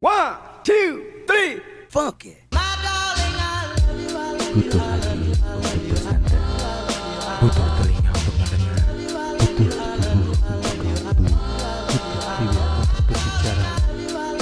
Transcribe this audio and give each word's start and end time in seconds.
One, 0.00 0.36
two, 0.62 1.24
three, 1.26 1.56
funk 1.88 2.26
it. 2.28 2.44
Butuh 4.52 4.76
hati 4.76 5.32
untuk 5.56 5.82
bersandar 5.88 6.44
Butuh 7.40 7.64
telinga 7.80 8.12
untuk 8.12 8.34
mendengar. 8.36 8.76
Butuh 9.40 9.68
tubuh 9.72 10.20
untuk 10.20 10.36
Butuh 11.88 12.24
bibir 12.36 12.60
untuk 12.76 13.04
berbicara. 13.08 13.68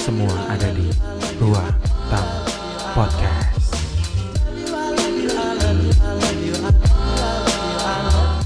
Semua 0.02 0.34
ada 0.50 0.68
di 0.74 0.90
Ruang 1.38 1.70
Tamu 2.10 2.38
Podcast. 2.90 3.70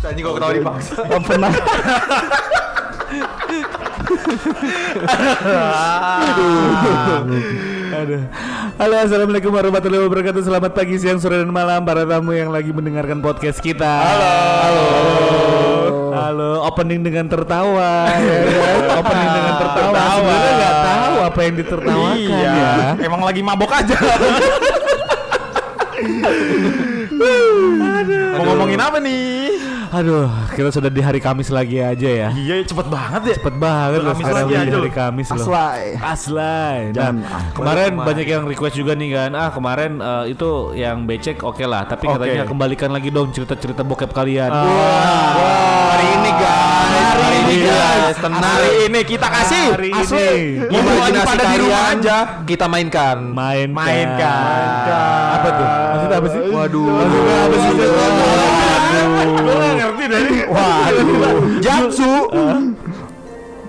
Anjing 0.04 0.24
kok 0.28 0.34
ketawa 0.36 0.52
dipaksa. 0.52 0.92
Oh, 1.08 1.20
pernah 1.24 1.52
Aduh. 7.98 8.22
Halo 8.76 8.94
assalamualaikum 9.00 9.48
warahmatullahi 9.50 10.04
wabarakatuh 10.04 10.44
Selamat 10.44 10.70
pagi, 10.70 11.00
siang, 11.00 11.18
sore, 11.18 11.40
dan 11.40 11.48
malam 11.48 11.82
Para 11.82 12.04
tamu 12.04 12.30
yang 12.30 12.52
lagi 12.52 12.70
mendengarkan 12.70 13.18
podcast 13.18 13.58
kita 13.58 13.88
Halo 13.88 14.28
Halo 14.68 14.86
Halo 16.12 16.50
Opening 16.68 17.00
dengan 17.00 17.24
tertawa 17.26 18.12
ya 18.12 18.38
kan? 18.44 18.78
Opening 19.00 19.30
dengan 19.32 19.54
tertawa. 19.56 19.96
Sebenarnya 19.96 20.52
nggak 20.52 20.76
tahu 20.84 21.16
apa 21.24 21.40
yang 21.40 21.54
ditertawakan 21.56 22.16
Iya. 22.20 22.52
ya 22.52 22.92
Emang 23.00 23.22
lagi 23.24 23.40
mabok 23.40 23.72
aja. 23.72 23.96
Mau 28.38 28.44
ngomongin 28.44 28.78
apa 28.78 28.98
nih? 29.00 29.57
Aduh 29.88 30.28
kita 30.52 30.68
sudah 30.68 30.86
di 30.86 31.00
hari 31.00 31.16
Kamis 31.16 31.48
lagi 31.48 31.80
aja 31.80 32.04
ya 32.04 32.28
Iya, 32.30 32.60
cepet 32.62 32.86
banget 32.86 33.22
ya. 33.24 33.34
Cepet 33.40 33.56
banget 33.56 34.00
loh 34.00 34.12
Kamis 34.12 34.20
sekarang 34.20 34.44
lagi 34.44 34.52
di 34.52 34.76
hari. 34.76 34.90
Kamis 34.90 35.28
loh 35.28 35.36
Aslay. 35.40 35.84
Aslay. 35.96 36.78
Nah, 36.92 37.08
ah. 37.24 37.42
kemarin 37.50 37.90
Kemarin. 37.90 37.92
banyak 38.04 38.26
yang 38.26 38.42
request 38.44 38.74
juga 38.74 38.92
nih 38.92 39.08
kan. 39.10 39.30
Ah, 39.32 39.48
kemarin 39.48 39.96
eh, 39.96 40.24
itu 40.30 40.48
yang 40.74 41.04
becek 41.04 41.40
oke 41.40 41.62
lah, 41.62 41.84
tapi 41.84 42.04
Oke. 42.04 42.14
katanya 42.16 42.44
kembalikan 42.44 42.90
lagi 42.90 43.08
dong 43.08 43.30
cerita-cerita 43.30 43.80
bokep 43.80 44.10
kalian. 44.10 44.50
Hari 44.50 46.06
ini 46.12 46.30
guys, 46.32 47.08
hari 47.08 47.36
ini 47.40 47.56
guys, 47.64 48.16
tenang. 48.18 48.44
hari 48.44 48.72
ini 48.84 49.00
kita 49.02 49.26
kasih 49.26 49.66
Hari 49.72 49.88
ini. 49.88 49.98
asli. 49.98 50.32
Imajinasi 50.68 50.76
Imajinasi 50.76 51.26
pada 51.26 51.44
di 51.44 51.56
rumah 51.58 51.82
aja. 51.88 52.16
kita 52.44 52.66
mainkan. 52.66 53.16
Main 53.32 53.68
Mainkan. 53.72 54.84
Apa 55.32 55.48
tuh? 55.50 55.68
Maksudnya 55.88 56.16
apa 56.16 56.28
sih? 56.28 56.40
Waduh. 56.46 56.86
Maksudnya 56.92 57.34
apa 57.40 57.56
sih? 57.56 58.37
Waduh. 58.88 59.36
Gue 59.44 59.54
gak 59.54 59.74
ngerti 59.76 60.04
dari. 60.08 60.36
Waduh. 60.48 61.60
Jatsu. 61.60 62.12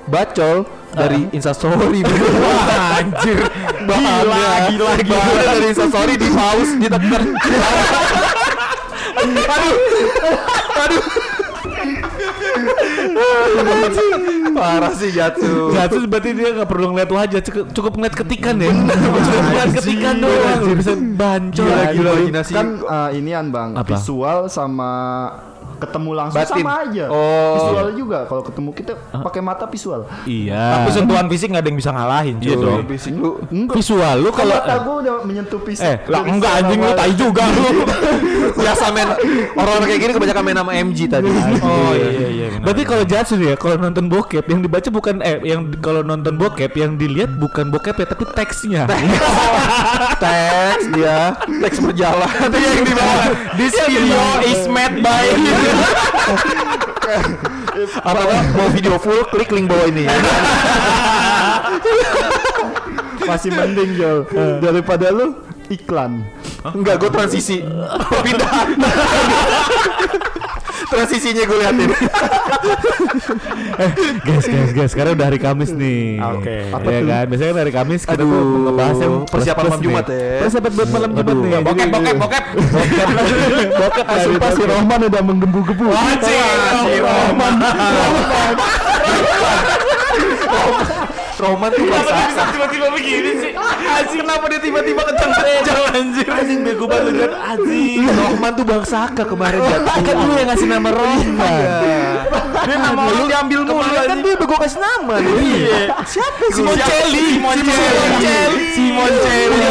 Bacol 0.09 0.57
dari 0.89 1.29
Instastory. 1.29 2.01
Wah, 2.41 2.97
anjir. 2.97 3.45
Gila, 3.85 4.49
gila, 4.73 4.91
gila. 5.05 5.21
Dari 5.37 5.65
Instastory 5.69 6.13
di 6.17 6.27
pause 6.33 6.71
ditekan. 6.81 7.23
Aduh. 9.19 9.75
Aduh. 10.79 11.03
Parah 14.59 14.93
sih 14.95 15.09
Jatsu. 15.13 15.71
Jatuh 15.71 16.03
berarti 16.09 16.29
dia 16.35 16.49
gak 16.51 16.69
perlu 16.69 16.91
ngeliat 16.91 17.11
wajah, 17.11 17.41
cukup, 17.43 17.65
cukup 17.71 17.93
ngeliat 17.95 18.15
ketikan 18.15 18.55
ya. 18.59 18.71
Cukup 18.75 19.43
ngeliat 19.47 19.71
ketikan 19.79 20.15
doang. 20.19 20.61
Bisa 20.75 20.93
bancol. 20.95 21.65
Gila, 21.65 21.83
gila. 21.95 22.11
Imajinasi. 22.19 22.51
Imajinasi. 22.51 22.51
kan 22.55 22.67
uh, 22.85 23.09
inian 23.13 23.45
bang 23.51 23.69
Apa? 23.75 23.95
visual 23.95 24.39
sama 24.51 24.91
ketemu 25.79 26.09
langsung 26.13 26.37
Batin. 26.37 26.59
sama 26.59 26.73
aja 26.83 27.05
Oh. 27.07 27.53
visual 27.55 27.87
juga 27.95 28.17
kalau 28.25 28.43
ketemu 28.43 28.69
kita 28.71 28.91
pakai 29.23 29.39
mata 29.39 29.65
visual 29.65 30.01
Iya. 30.23 30.61
Tapi 30.75 30.89
sentuhan 30.91 31.25
fisik 31.25 31.47
nggak 31.49 31.63
ada 31.63 31.69
yang 31.69 31.79
bisa 31.79 31.89
ngalahin. 31.89 32.35
Iya 32.39 32.55
dong. 32.55 32.83
Bising 32.83 33.15
lu. 33.17 33.31
enggak 33.49 33.75
Visual 33.75 34.15
lu 34.17 34.29
kalau 34.29 34.53
mata 34.53 34.75
gue 34.77 34.95
udah 34.99 35.15
menyentuh 35.23 35.59
fisik 35.61 35.85
Eh, 35.85 35.97
lah 36.05 36.21
enggak 36.21 36.51
anjing 36.59 36.79
lu 36.79 36.91
tai 36.93 37.13
juga 37.13 37.43
lu. 37.49 37.63
Biasa 38.59 38.83
main 38.91 39.09
orang-orang 39.53 39.87
kayak 39.87 40.01
gini 40.01 40.11
kebanyakan 40.13 40.43
main 40.43 40.57
sama 40.57 40.71
MG 40.75 40.99
tadi. 41.07 41.29
Oh 41.59 41.91
iya 41.91 42.09
iya 42.09 42.27
iya. 42.29 42.45
benar. 42.49 42.63
Berarti 42.65 42.81
kalau 42.83 43.03
Jatsu 43.03 43.35
ya, 43.37 43.55
kalau 43.55 43.75
nonton 43.77 44.05
bokep 44.05 44.43
yang 44.43 44.59
dibaca 44.59 44.89
bukan 44.89 45.15
eh 45.21 45.39
yang 45.43 45.61
kalau 45.79 46.01
nonton 46.01 46.35
bokep 46.35 46.71
yang 46.73 46.95
dilihat 46.95 47.31
bukan 47.33 47.69
bokep 47.69 47.95
ya 47.95 48.05
tapi 48.05 48.23
teksnya. 48.27 48.83
teks 50.19 50.85
dia, 50.95 51.35
teks 51.61 51.77
berjalan. 51.79 52.29
Itu 52.49 52.57
yang 52.57 52.83
di 52.83 52.93
bawah. 52.93 53.25
This 53.55 53.73
video 53.79 54.21
is 54.43 54.61
made 54.67 54.99
by 54.99 55.23
Apa 58.03 58.21
mau 58.53 58.69
video 58.69 58.99
full 59.01 59.25
klik 59.33 59.49
link 59.53 59.69
bawah 59.69 59.87
ini. 59.89 60.05
masih 63.29 63.53
mending 63.53 63.93
Jol 63.93 64.25
daripada 64.57 65.13
lu 65.13 65.37
iklan 65.69 66.25
Enggak, 66.59 66.99
gue 66.99 67.07
transisi. 67.07 67.63
Pindah. 68.25 68.51
Transisinya 70.89 71.43
gue 71.45 71.57
liatin. 71.61 71.89
guys, 74.25 74.45
guys, 74.49 74.71
guys, 74.73 74.89
sekarang 74.89 75.13
udah 75.13 75.27
hari 75.29 75.39
Kamis 75.39 75.69
nih. 75.77 76.17
Oke. 76.17 76.65
Apa 76.73 76.89
ya 76.89 77.01
kan? 77.05 77.25
Biasanya 77.29 77.49
kan 77.53 77.59
hari 77.61 77.73
Kamis 77.73 78.01
kita 78.09 78.25
tuh 78.25 78.25
Aduh, 78.25 78.59
ngebahas 78.65 78.97
yang 78.97 79.13
persiapan 79.29 79.63
malam 79.69 79.81
Jumat 79.85 80.05
ya. 80.09 80.41
Persiapan 80.41 80.71
buat 80.73 80.89
malam 80.89 81.09
Jumat 81.13 81.35
nih. 81.37 81.61
bokep 81.61 81.87
bokep 81.93 82.15
bokep. 82.17 82.43
Bokep 83.69 84.05
sumpah 84.25 84.49
si 84.49 84.61
bokep. 84.65 84.73
Roman 84.73 84.99
udah 85.05 85.21
menggebu-gebu 85.21 85.85
Anjir. 85.93 87.03
Roman 87.05 87.53
Roman 90.49 91.08
tuh 91.39 91.85
bahasa 91.87 92.43
tiba-tiba 92.51 92.87
begini 92.91 93.31
sih? 93.39 93.51
Anjing 93.89 94.19
kenapa 94.27 94.45
dia 94.51 94.59
tiba-tiba 94.59 95.01
kenceng-kenceng 95.07 95.79
anjir? 95.95 96.27
Anjing 96.27 96.59
bego 96.67 96.85
banget 96.85 97.15
kan 97.15 97.31
anjing. 97.55 98.03
Roman 98.11 98.51
tuh 98.59 98.65
bang 98.67 98.83
Saka 98.83 99.23
kemarin 99.23 99.59
jatuh. 99.63 100.03
Kan 100.03 100.15
lu 100.19 100.33
yang 100.35 100.49
ngasih 100.51 100.67
nama 100.67 100.89
Roman. 100.91 101.63
Dia 102.59 102.75
nama 102.75 103.01
orang 103.07 103.25
diambil 103.31 103.59
mulu 103.63 103.95
kan 104.03 104.17
dia 104.19 104.35
bego 104.35 104.55
kasih 104.59 104.79
nama 104.83 105.15
nih. 105.23 105.31
Iya. 105.39 105.83
Siapa 106.03 106.43
gue? 106.43 106.55
Simoncelli, 106.59 107.23
Simoncelli, 107.39 108.67
Simoncelli. 108.75 109.67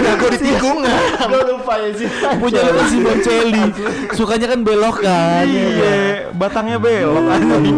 Udah 0.00 0.14
gue 0.16 0.30
ditikung 0.40 0.78
gue 1.26 1.42
lupa 1.52 1.74
ya 1.82 1.90
sih 1.92 2.08
Punya 2.40 2.60
lu 2.72 2.82
si 2.88 2.96
Moncelli. 3.04 3.62
Sukanya 4.16 4.46
kan 4.48 4.60
belok 4.64 4.96
kan. 5.04 5.44
Iya, 5.44 6.32
batangnya 6.32 6.80
belok 6.80 7.26
anjing. 7.28 7.76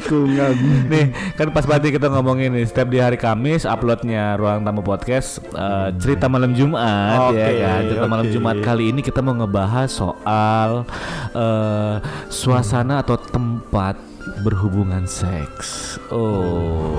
tikungan 0.00 0.54
Nih 0.88 1.12
kan 1.36 1.50
pas 1.50 1.65
banget 1.66 1.98
kita 1.98 2.06
ngomongin 2.08 2.54
nih 2.54 2.64
setiap 2.64 2.88
di 2.88 3.02
hari 3.02 3.18
Kamis 3.18 3.66
uploadnya 3.66 4.38
ruang 4.38 4.62
tamu 4.62 4.80
podcast 4.80 5.42
eh, 5.50 5.88
cerita 5.98 6.30
malam 6.30 6.54
Jumat 6.54 7.34
ya 7.34 7.46
Oke, 7.50 7.60
kan 7.60 7.80
cerita 7.90 8.06
malam 8.06 8.26
oke. 8.30 8.32
Jumat 8.32 8.56
kali 8.62 8.84
ini 8.94 9.00
kita 9.02 9.18
mau 9.20 9.34
ngebahas 9.34 9.90
soal 9.90 10.86
eh, 11.34 11.94
suasana 12.30 13.02
atau 13.02 13.18
tempat 13.18 13.98
berhubungan 14.42 15.06
seks. 15.06 15.96
Oh. 16.10 16.98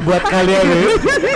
Buat 0.00 0.24
kalian 0.26 0.64
nih, 0.64 0.86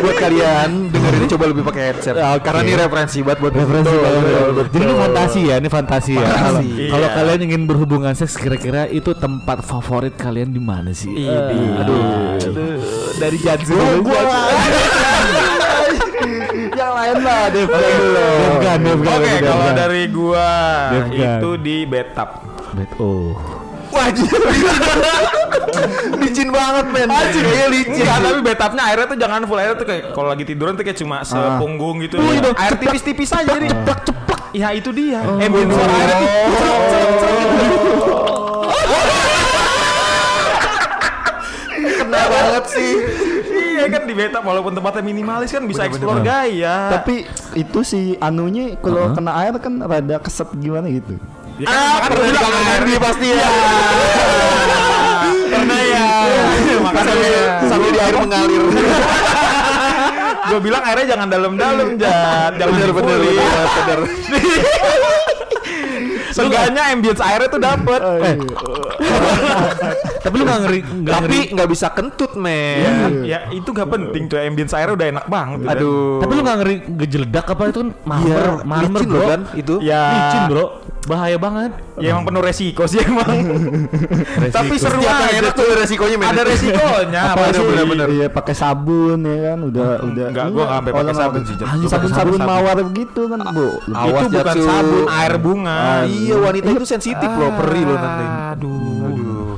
buat 0.00 0.16
kalian 0.18 0.68
dengerin 0.90 1.18
ini 1.20 1.26
coba 1.30 1.44
lebih 1.50 1.62
pakai 1.64 1.82
headset 1.92 2.14
Ya, 2.16 2.34
oke. 2.34 2.42
karena 2.42 2.60
ini 2.62 2.74
referensi 2.74 3.18
buat 3.20 3.38
buat 3.38 3.54
referensi 3.54 3.88
Betul, 3.88 4.02
banget. 4.02 4.22
betul, 4.24 4.50
betul. 4.50 4.64
Jadi 4.72 4.84
ini 4.84 4.94
fantasi 4.94 5.40
ya, 5.44 5.54
ini 5.58 5.68
fantasi, 5.68 6.12
ya. 6.14 6.26
Fantasi. 6.26 6.42
Kalau 6.44 6.60
Iya. 6.64 6.90
kalau 6.90 7.08
kalian 7.12 7.40
ingin 7.42 7.62
berhubungan 7.66 8.14
seks 8.14 8.34
kira-kira 8.34 8.86
itu 8.88 9.10
tempat 9.14 9.62
favorit 9.62 10.14
kalian 10.14 10.50
di 10.50 10.62
mana 10.62 10.90
sih? 10.92 11.12
Eh, 11.12 11.80
Aduh. 11.80 12.38
dari 13.16 13.36
Jatsu. 13.38 13.74
yang 13.78 14.02
lain 17.04 17.16
lah 17.20 17.42
deh 17.52 17.64
Devgan, 17.68 18.78
Devgan, 18.80 19.12
Oke, 19.12 19.28
Devgan. 19.28 19.42
kalau 19.44 19.68
dari 19.76 20.02
gua 20.08 20.48
Devgan. 20.90 21.36
itu 21.36 21.50
di 21.60 21.76
bathtub. 21.84 22.28
Bet- 22.72 22.96
oh. 22.98 23.36
Wajib 23.94 24.26
licin 26.18 26.50
banget 26.50 26.86
men 26.90 27.06
Anjing, 27.06 27.46
Iya 27.46 27.66
licin 27.70 28.02
Enggak, 28.02 28.18
tapi 28.18 28.40
bathtubnya 28.42 28.82
airnya 28.84 29.06
tuh 29.06 29.18
jangan 29.20 29.40
full 29.46 29.54
airnya 29.54 29.76
tuh 29.78 29.86
kayak 29.86 30.02
kalau 30.10 30.28
lagi 30.28 30.42
tiduran 30.42 30.74
tuh 30.74 30.82
kayak 30.82 30.98
cuma 30.98 31.22
sepunggung 31.22 32.02
gitu. 32.02 32.18
Air 32.58 32.74
tipis-tipis 32.74 33.30
aja 33.30 33.54
jadi 33.54 33.70
ceplak-ceplak. 33.70 34.40
Ya 34.50 34.74
itu 34.74 34.90
dia. 34.90 35.22
Ambient 35.22 35.70
suara 35.70 35.92
airnya 35.94 36.18
tuh. 36.18 37.44
kena 41.94 42.22
banget 42.26 42.64
sih 42.68 42.92
Iya 43.84 44.00
kan 44.00 44.02
di 44.08 44.14
bathtub 44.16 44.42
walaupun 44.48 44.72
tempatnya 44.72 45.02
minimalis 45.04 45.52
kan 45.52 45.62
bisa 45.68 45.84
explore 45.84 46.24
gaya. 46.24 46.88
tapi 46.96 47.28
itu 47.52 47.78
si 47.84 48.16
anunya 48.16 48.80
kalau 48.80 49.12
kena 49.12 49.36
air 49.44 49.52
kan 49.60 49.76
rada 49.84 50.16
keset 50.24 50.48
gimana 50.56 50.88
gitu? 50.88 51.20
Ya 51.60 51.68
kan, 51.68 52.08
pernah 52.08 52.32
gua 52.32 52.48
bilang 52.48 52.66
air 52.66 52.82
pasti 52.98 53.26
ya. 53.28 53.48
Pernah 55.52 55.80
ya. 55.84 56.06
Makanya 56.80 57.16
sambil 57.68 57.90
di 57.92 58.00
air 58.00 58.16
mengalir. 58.16 58.62
Gue 60.44 60.60
bilang 60.60 60.82
airnya 60.84 61.06
jangan 61.16 61.28
dalam-dalam, 61.32 61.88
Jat. 61.96 62.52
Jangan 62.60 62.72
bener 62.72 62.90
bener 62.92 64.00
Seenggaknya 66.34 66.82
ambience 66.90 67.22
airnya 67.22 67.48
tuh 67.48 67.60
dapet. 67.62 68.00
Eh. 68.02 68.36
Tapi 70.24 70.34
lu 70.34 70.44
nggak 70.44 70.60
ngeri 70.64 70.80
Tapi 71.04 71.36
ngeri. 71.38 71.54
nggak 71.54 71.68
bisa 71.68 71.86
kentut, 71.92 72.32
men. 72.34 73.22
ya 73.22 73.52
itu 73.52 73.68
gak 73.70 73.86
penting 73.86 74.26
tuh 74.26 74.40
ambience 74.40 74.72
airnya 74.72 74.94
udah 74.96 75.08
enak 75.14 75.26
banget. 75.28 75.58
Aduh. 75.68 76.18
Tapi 76.18 76.32
lu 76.32 76.40
nggak 76.42 76.58
ngeri 76.58 76.74
gejeledak 76.98 77.46
apa 77.46 77.62
itu 77.68 77.78
kan 77.78 77.90
marmer, 78.02 78.26
Iya, 78.26 78.52
marmer 78.64 78.90
licin 78.98 79.08
bro. 79.08 79.22
kan 79.22 79.40
itu. 79.54 79.74
Ya. 79.78 80.02
Licin 80.10 80.42
bro, 80.50 80.64
bahaya 81.04 81.36
banget. 81.36 81.72
Ya 82.00 82.16
emang 82.16 82.24
penuh 82.26 82.42
resiko 82.42 82.84
sih 82.90 83.00
emang. 83.00 83.28
Tapi 84.56 84.74
seru 84.76 85.00
aja 85.04 85.30
enak 85.30 85.52
tuh 85.54 85.66
resikonya, 85.78 86.16
men. 86.18 86.26
Ada 86.32 86.42
resikonya. 86.48 87.20
Apa 87.32 87.40
apa 87.48 87.54
sih? 87.54 87.64
bener-bener. 87.64 88.08
Iya 88.14 88.26
pakai 88.32 88.54
sabun 88.56 89.18
ya 89.24 89.36
kan 89.54 89.58
udah 89.68 89.88
udah. 90.02 90.26
Enggak, 90.32 90.46
gua 90.50 90.64
nggak 90.64 90.76
sampai 90.76 90.92
pakai 90.92 91.14
sabun 91.14 91.40
sih, 91.44 91.54
sabun 91.58 91.88
sabun 91.88 92.10
sabun. 92.12 92.40
mawar 92.42 92.76
begitu 92.82 93.22
kan, 93.30 93.38
Bu. 93.52 93.68
Awas, 93.94 94.22
Itu 94.24 94.26
bukan 94.32 94.56
sabun, 94.60 95.04
air 95.08 95.34
bunga. 95.40 95.80
Iya, 96.04 96.36
wanita 96.40 96.68
itu 96.72 96.86
sensitif 96.86 97.30
loh, 97.30 97.50
perih 97.56 97.84
loh 97.86 97.96
nanti. 97.96 98.24
Aduh. 98.54 98.83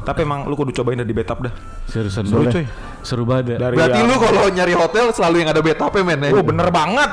Tapi 0.07 0.23
emang 0.23 0.47
lu 0.47 0.55
kudu 0.55 0.71
cobain 0.73 0.95
dah 0.95 1.03
di 1.03 1.11
betap 1.11 1.43
dah. 1.43 1.51
Seriusan 1.85 2.23
Seru, 2.25 2.47
cuy. 2.47 2.63
Seru 3.03 3.27
banget. 3.27 3.59
ya. 3.59 3.67
Dari 3.67 3.75
Berarti 3.75 3.99
yang- 3.99 4.07
lu 4.07 4.17
kalau 4.17 4.43
nyari 4.47 4.73
hotel 4.73 5.11
selalu 5.11 5.37
yang 5.43 5.51
ada 5.51 5.59
betapnya, 5.59 6.03
men. 6.07 6.21
ya? 6.21 6.31
Oh 6.31 6.47
bener 6.47 6.71
banget. 6.71 7.11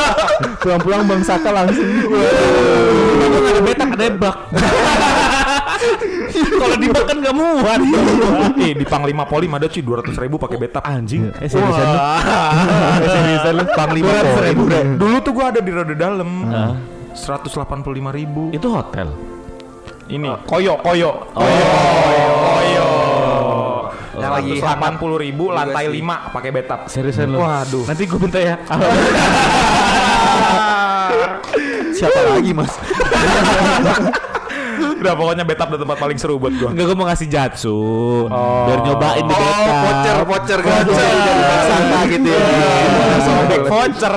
Pulang-pulang 0.60 1.08
Bang 1.08 1.24
Saka 1.24 1.48
langsung. 1.48 1.80
Kalau 1.80 3.48
ada 3.48 3.60
betak 3.64 3.88
ada 3.90 4.06
bak. 4.12 4.36
Kalau 6.36 6.76
di 6.76 6.88
bak 6.88 7.04
kan 7.04 7.16
nggak 7.16 7.34
muat. 7.34 7.80
eh 8.58 8.72
di 8.74 8.84
Panglima 8.84 9.24
Polim 9.24 9.52
ada 9.52 9.66
cuy 9.66 9.80
200 9.80 10.12
ribu 10.18 10.36
pakai 10.36 10.56
betap. 10.58 10.82
Anjing. 10.84 11.32
Eh 11.36 11.48
seriusan 11.48 11.86
lu. 11.86 11.98
Eh, 12.96 13.08
seriusan 13.08 13.52
lu 13.54 13.64
Panglima 13.72 14.12
200 14.12 14.46
ribu, 14.46 14.62
Polim. 14.66 14.86
Dulu 14.96 15.16
tuh 15.20 15.32
gua 15.32 15.44
ada 15.48 15.60
di 15.60 15.70
Roda 15.70 15.94
Dalam. 15.94 16.30
Hah? 16.46 16.74
185 17.16 17.80
ribu. 18.12 18.52
Itu 18.52 18.68
hotel. 18.70 19.08
Ini 20.06 20.30
koyo 20.46 20.78
koyo. 20.78 21.10
Koyo. 21.34 21.66
Koyo. 22.38 22.86
Yang 24.16 24.32
lagi 24.32 24.52
180 24.62 25.18
ribu 25.18 25.50
Juga 25.50 25.66
lantai. 25.66 25.90
5 25.90 26.30
pakai 26.30 26.50
betap. 26.54 26.86
Seriusan 26.86 27.34
lu. 27.34 27.42
Waduh. 27.42 27.90
Nanti 27.90 28.06
gue 28.06 28.18
minta 28.22 28.38
ya. 28.38 28.54
Siapa 31.96 32.20
lagi, 32.28 32.52
Mas? 32.52 32.68
Udah 35.06 35.14
pokoknya 35.14 35.44
betap 35.46 35.70
udah 35.70 35.80
tempat 35.80 35.98
paling 35.98 36.18
seru 36.18 36.34
buat 36.34 36.50
gua. 36.52 36.74
Enggak 36.74 36.84
gue 36.84 36.96
mau 36.98 37.06
ngasih 37.06 37.28
jatsu. 37.30 37.78
Biar 38.66 38.78
nyobain 38.82 39.22
di 39.22 39.30
Oh, 39.30 39.38
betak. 39.38 39.78
voucher, 39.78 40.16
voucher 40.26 40.58
gratis 40.60 40.96
dari 40.96 41.20
tersangka 41.46 42.00
gitu 42.10 42.26
ya. 42.26 42.40
Sobek 43.22 43.60
voucher 43.64 44.14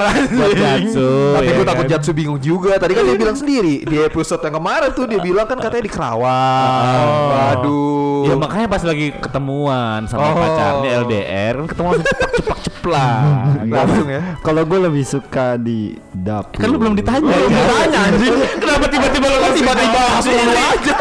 jatsu. 0.51 1.09
Tapi 1.31 1.45
ya 1.45 1.53
gue 1.53 1.65
takut 1.67 1.85
kan? 1.85 1.91
Jatsu 1.91 2.11
bingung 2.11 2.39
juga. 2.39 2.73
Tadi 2.75 2.91
kan 2.91 3.03
dia 3.03 3.13
bilang 3.15 3.37
sendiri 3.37 3.85
di 3.85 3.97
episode 3.99 4.41
yang 4.41 4.55
kemarin 4.55 4.89
tuh 4.91 5.05
dia 5.05 5.19
bilang 5.19 5.45
kan 5.45 5.61
katanya 5.61 5.85
di 5.85 5.91
Kerawang. 5.91 7.05
Waduh. 7.29 8.25
Ya 8.25 8.35
makanya 8.35 8.67
pas 8.67 8.81
lagi 8.81 9.13
ketemuan 9.13 10.05
sama 10.05 10.25
Oh. 10.25 10.35
pacarnya 10.35 10.89
LDR 10.99 11.53
kan 11.55 11.67
ketemu 11.67 11.87
langsung 11.91 12.05
cepak 12.35 12.57
ceplang. 12.59 13.23
langsung 13.77 14.07
ya. 14.07 14.21
Kalau 14.39 14.61
gue 14.63 14.79
lebih 14.81 15.03
suka 15.03 15.47
di 15.55 15.79
dapur. 16.09 16.57
Kan 16.57 16.67
lu 16.67 16.77
belum 16.77 16.93
ditanya. 16.93 17.29
Belum 17.29 17.51
ditanya 17.51 17.99
anjing. 18.05 18.35
Kenapa 18.57 18.85
tiba-tiba 18.87 19.27
lu 19.27 19.37
Tiba-tiba 19.49 19.99
langsung 20.07 20.33
lu 20.33 20.51
aja. 20.79 20.95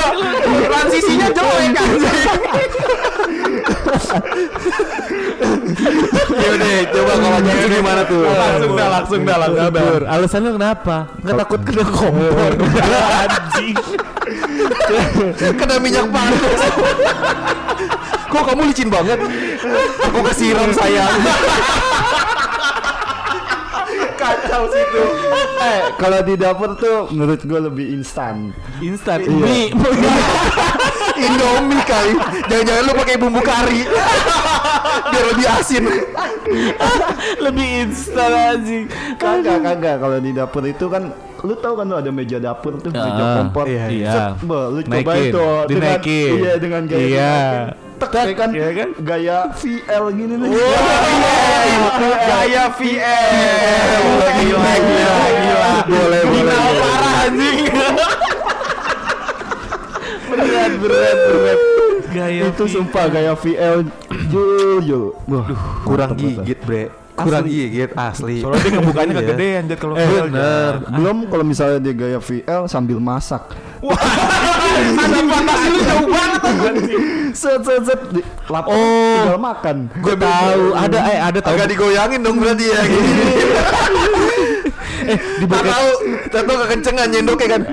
Transisinya 0.68 1.28
jelek 1.30 1.78
anjing. 1.78 2.40
Ya 6.28 6.48
udah, 6.54 6.74
coba 6.92 7.12
kalau 7.18 7.38
Jatsu 7.44 7.66
gimana 7.70 8.02
tuh? 8.08 8.22
Langsung 8.26 8.72
dah, 8.74 8.88
langsung 8.90 9.20
dah, 9.22 9.36
langsung 9.38 9.70
dah. 9.70 9.82
Alasan 10.08 10.40
lu 10.44 10.50
kenapa? 10.58 10.96
Enggak 11.22 11.36
takut 11.46 11.60
kena 11.62 11.84
kompor. 11.86 12.52
Anjing. 12.58 13.76
Kena 15.38 15.74
minyak 15.78 16.06
panas. 16.10 16.60
Kok 18.28 18.44
kamu 18.44 18.62
licin 18.68 18.88
banget? 18.92 19.18
Aku 20.10 20.18
kesiram 20.32 20.68
sayang. 20.76 21.16
Kacau 24.40 24.62
sih 24.68 24.80
itu. 24.80 25.02
Eh, 25.58 25.80
kalau 25.96 26.18
di 26.20 26.34
dapur 26.34 26.70
tuh 26.74 27.10
menurut 27.10 27.40
gue 27.40 27.60
lebih 27.60 27.86
instan. 27.92 28.54
Instan. 28.78 29.18
Iya. 29.20 29.34
Mie. 29.36 29.66
Indomie 31.18 31.82
kali. 31.82 32.14
Jangan-jangan 32.46 32.82
lu 32.84 32.92
pakai 32.94 33.16
bumbu 33.16 33.40
kari. 33.40 33.80
Biar 35.04 35.24
lebih 35.28 35.46
asin. 35.48 35.84
Lebih 37.44 37.66
instan 37.82 38.30
anjing. 38.32 38.84
Kagak 39.16 39.60
kagak 39.60 39.96
kalau 39.98 40.18
di 40.18 40.32
dapur 40.32 40.64
itu 40.64 40.86
kan 40.86 41.12
lu 41.38 41.54
tahu 41.54 41.74
kan 41.76 41.86
lu 41.86 41.96
ada 41.96 42.08
meja 42.08 42.38
dapur 42.38 42.78
tuh 42.78 42.88
meja 42.88 43.04
Ah, 43.04 43.34
kompor. 43.38 43.68
iya, 43.68 43.84
iya. 43.86 44.10
Set, 44.10 44.42
bah, 44.42 44.64
lu 44.68 44.80
coba 44.80 45.12
itu 45.14 45.44
dengan 45.68 45.68
dinaikin. 46.00 46.32
iya 46.34 46.52
dengan 46.56 46.82
gaya 46.84 47.04
Iya. 47.04 47.36
Dinaikin. 47.98 48.14
Tek, 48.14 48.30
ya 48.30 48.34
kan, 48.34 48.50
iya 48.54 48.68
kan? 48.70 48.88
gaya 48.98 49.36
VL 49.52 50.04
gini 50.14 50.34
nih. 50.36 50.50
Gaya 52.20 52.64
VL. 52.70 54.04
Gila, 54.38 54.72
gila, 54.78 55.16
gila. 55.34 55.72
Boleh, 55.84 56.22
boleh. 56.22 56.54
Parah 56.78 57.24
anjing. 57.26 57.58
Berat, 60.28 60.72
berat, 60.78 61.16
berat. 61.18 61.58
Gaya 62.08 62.42
itu 62.48 62.64
sumpah 62.64 63.04
gaya 63.08 63.32
VL. 63.34 63.78
Wah, 65.26 65.46
Kurang 65.82 66.12
gigit, 66.14 66.58
Bre. 66.62 66.88
Kurang 67.18 67.44
gigit 67.44 67.90
asli. 67.92 68.38
Soalnya 68.38 68.62
dia 68.62 68.72
ngebukanya 68.78 69.10
Iya. 69.10 69.20
kegedean 69.26 69.62
Jet 69.66 69.78
kalau 69.82 69.94
Eh, 69.98 70.06
bener. 70.06 70.72
Belum 70.86 71.16
kalau 71.26 71.44
misalnya 71.44 71.78
dia 71.82 71.90
gaya 71.92 72.18
VL 72.22 72.70
sambil 72.70 73.02
masak. 73.02 73.58
Ada 74.78 75.18
fantasi 75.26 75.66
lu 75.70 75.80
jauh 75.84 76.06
banget. 76.08 76.42
Set 77.34 77.60
set 77.62 77.82
set 77.86 78.00
lapar 78.48 78.72
Oh. 78.72 79.14
tinggal 79.22 79.38
makan. 79.38 79.76
Gue 80.00 80.14
tahu, 80.16 80.62
ada 80.74 80.98
eh 81.08 81.18
ada 81.18 81.38
tahu. 81.42 81.54
Agak 81.54 81.68
digoyangin 81.70 82.20
dong 82.24 82.36
berarti 82.40 82.64
ya 82.66 82.80
gini. 82.86 83.12
eh, 85.12 85.18
di 85.38 85.46
tahu, 85.46 85.88
tahu 86.32 86.54
kekencengan 86.66 87.08
nyendoknya 87.12 87.46
kan. 87.58 87.62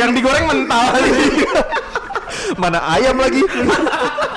Yang 0.00 0.10
digoreng 0.18 0.46
mental 0.50 0.84
Mana 2.60 2.78
ayam 2.98 3.16
lagi? 3.16 3.42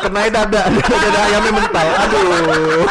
Kena 0.03 0.29
dada, 0.29 0.61
dada 0.69 1.19
ayamnya 1.25 1.51
mental. 1.51 1.87
Aduh. 2.05 2.85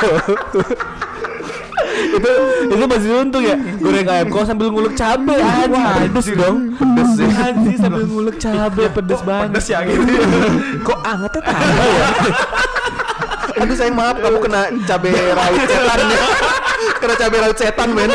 Itu 1.95 2.31
itu 2.67 2.85
masih 2.87 3.11
untung 3.23 3.43
ya. 3.45 3.57
Goreng 3.79 4.07
ayam 4.09 4.27
kok 4.31 4.45
sambil 4.47 4.69
ngulek 4.71 4.95
cabe. 4.99 5.37
Anjing. 5.39 6.11
pedes 6.11 6.27
dong. 6.35 6.57
Pedes 6.77 7.09
sih. 7.17 7.29
anjing 7.29 7.77
sambil 7.79 8.03
ngulek 8.07 8.37
cabe 8.43 8.85
pedes 8.91 9.21
banget. 9.23 9.49
Pedes 9.51 9.67
ya 9.71 9.79
gitu 9.87 10.03
Kok 10.83 10.99
angetnya 11.07 11.41
tambah 11.47 11.87
ya? 11.89 12.09
Aduh 13.55 13.77
sayang 13.79 13.95
maaf 13.95 14.19
kamu 14.19 14.39
kena 14.43 14.61
cabai 14.83 15.15
rawit 15.15 15.61
setan 15.71 16.01
ya. 16.11 16.27
Kena 16.99 17.15
cabai 17.15 17.39
rawit 17.41 17.59
setan 17.59 17.89
men. 17.93 18.11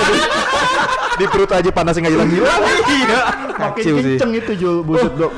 Di 1.20 1.26
perut 1.28 1.52
aja 1.52 1.68
panasnya 1.68 2.08
nggak 2.08 2.14
hilang-hilang. 2.16 2.62
Iya 2.88 3.20
Makin 3.60 3.84
kenceng 3.84 4.32
itu 4.40 4.52
Jul 4.56 4.78
buset 4.88 5.12
dok. 5.20 5.36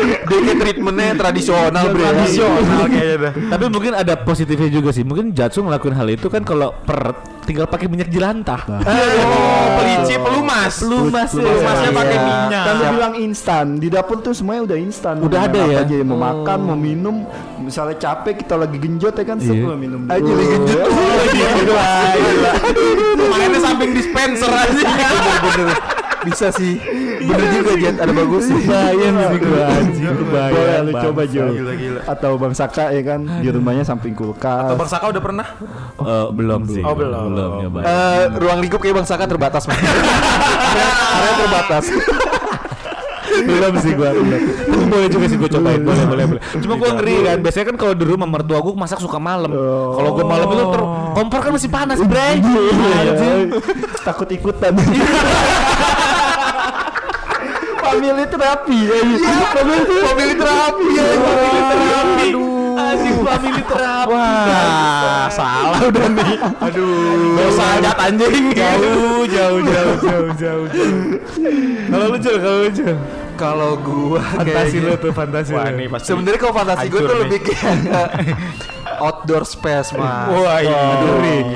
Dia 0.00 0.38
kayak 0.42 0.58
treatmentnya 0.58 1.14
tradisional 1.14 1.84
bre. 1.92 2.02
Tradisional 2.02 2.84
kayaknya 2.90 3.16
dah 3.20 3.32
tapi 3.50 3.64
mungkin 3.68 3.92
ada 3.94 4.14
positifnya 4.16 4.70
juga 4.70 4.90
sih 4.90 5.04
mungkin 5.04 5.34
Jatsu 5.34 5.62
ngelakuin 5.62 5.94
hal 5.94 6.08
itu 6.08 6.26
kan 6.30 6.42
kalau 6.42 6.74
peret 6.82 7.14
tinggal 7.44 7.66
pakai 7.66 7.90
minyak 7.90 8.08
jelantah 8.08 8.62
Oh 8.70 9.66
pelicin 9.78 10.18
pelumas 10.22 10.74
Pelumas 10.80 11.30
ya. 11.30 11.42
Pelumasnya 11.42 11.90
pakai 11.90 12.16
Iya. 12.20 12.26
minyak 12.26 12.64
Kan 12.64 12.76
bilang 12.94 13.14
instan 13.16 13.66
di 13.78 13.88
dapur 13.88 14.20
tuh 14.20 14.34
semuanya 14.36 14.62
udah 14.70 14.78
instan. 14.78 15.14
Udah 15.22 15.48
ada 15.48 15.60
ya? 15.66 15.82
Aja, 15.82 15.96
mau 16.04 16.18
makan, 16.20 16.58
mau 16.68 16.78
minum, 16.78 17.24
misalnya 17.58 17.96
capek 17.96 18.44
kita 18.44 18.54
lagi 18.54 18.76
genjot 18.76 19.14
ya 19.16 19.24
kan, 19.24 19.38
Iya. 19.40 19.46
sebelum 19.48 19.78
minum. 19.80 20.00
Aja 20.06 20.29
Mainnya 23.30 23.60
samping 23.60 23.90
dispenser 23.92 24.50
aja 24.50 24.82
Bener-bener. 25.40 25.78
Bisa 26.20 26.52
sih. 26.52 26.76
Bener 27.18 27.48
juga 27.50 27.72
Jet, 27.74 27.96
ada 27.96 28.12
bagus 28.12 28.44
sih. 28.44 28.60
Bayang 28.62 29.16
sih 29.16 29.38
gua 29.40 29.64
anjing 29.72 30.04
kebayang, 30.14 30.52
Boleh 30.52 30.76
lu 30.84 30.92
coba 30.92 31.22
Jo. 31.24 31.44
Atau 32.04 32.32
Bang 32.36 32.52
Saka 32.52 32.92
ya 32.92 33.00
kan 33.02 33.24
di 33.40 33.48
rumahnya 33.48 33.82
samping 33.82 34.12
kulkas. 34.12 34.68
Atau 34.68 34.76
Bang 34.76 34.90
Saka 34.90 35.08
udah 35.08 35.22
pernah? 35.22 35.46
Eh, 35.96 36.26
belum 36.30 36.60
sih 36.66 36.82
Oh, 36.82 36.92
belum. 36.92 37.24
belum 37.32 37.50
nyobain 37.62 37.84
Eh, 37.84 38.20
ruang 38.36 38.60
lingkup 38.60 38.80
kayak 38.80 39.00
Bang 39.00 39.08
Saka 39.08 39.24
terbatas. 39.24 39.64
Area- 39.70 40.96
Area 41.16 41.32
terbatas. 41.38 41.84
Belum 43.44 43.74
sih 43.80 43.92
gua 43.96 44.10
belum. 44.12 44.40
Boleh 44.90 45.08
juga 45.08 45.24
sih 45.30 45.38
gua 45.38 45.50
cobain 45.52 45.80
boleh 45.80 46.04
boleh 46.08 46.24
boleh 46.34 46.42
cuma 46.58 46.74
gua 46.80 46.90
ngeri 46.98 47.16
kan 47.26 47.38
biasanya 47.40 47.66
kan 47.72 47.76
kalau 47.78 47.94
di 47.94 48.04
rumah 48.04 48.28
mertua 48.28 48.58
gua 48.60 48.74
masak 48.74 48.98
suka 48.98 49.18
malam 49.22 49.50
kalau 49.94 50.10
gua 50.16 50.26
malam 50.26 50.46
itu 50.50 50.64
ter 50.68 50.82
kompor 51.14 51.38
kan 51.44 51.52
masih 51.54 51.70
panas 51.70 51.98
bre 52.02 52.40
Anjing. 52.40 53.50
Takut 54.06 54.28
ikutan. 54.30 54.72
Family 57.80 58.24
terapi 58.30 58.78
ya. 58.86 58.98
Mobil 60.06 60.30
terapi 60.38 60.86
ya. 60.94 61.06
Aduh. 62.22 62.78
Anjing 62.80 63.16
family 63.24 63.62
terapi. 63.66 64.14
Wah, 64.14 65.26
salah 65.28 65.80
udah 65.84 66.06
nih. 66.06 66.38
Aduh, 66.70 67.34
dosa 67.34 67.64
aja 67.82 67.92
anjing. 67.98 68.54
Jauh, 68.54 69.26
jauh, 69.26 69.58
jauh, 69.64 69.96
jauh, 70.00 70.28
jauh. 70.38 70.66
Kalau 71.90 72.06
lu 72.14 72.18
Jul, 72.22 72.36
kalau 72.38 72.58
lu 72.62 72.70
Jul. 72.70 72.96
Kalau 73.40 73.72
gua 73.80 74.20
Fantasi 74.36 74.76
lu 74.76 74.92
kayaknya 74.92 74.96
tuh, 75.00 75.12
fantasi 75.16 75.50
Wah, 75.56 75.64
lu. 75.64 75.80
ini 75.80 75.84
pasti. 75.88 76.06
Sebenarnya 76.12 76.38
kalau 76.38 76.54
fantasi 76.54 76.84
Hancur 76.84 77.00
tuh 77.00 77.08
nih. 77.08 77.20
lebih 77.24 77.38
kayak 77.40 77.76
outdoor 79.08 79.44
space 79.48 79.96
mas. 79.96 80.28
Wah, 80.28 80.60
iya. 80.60 80.80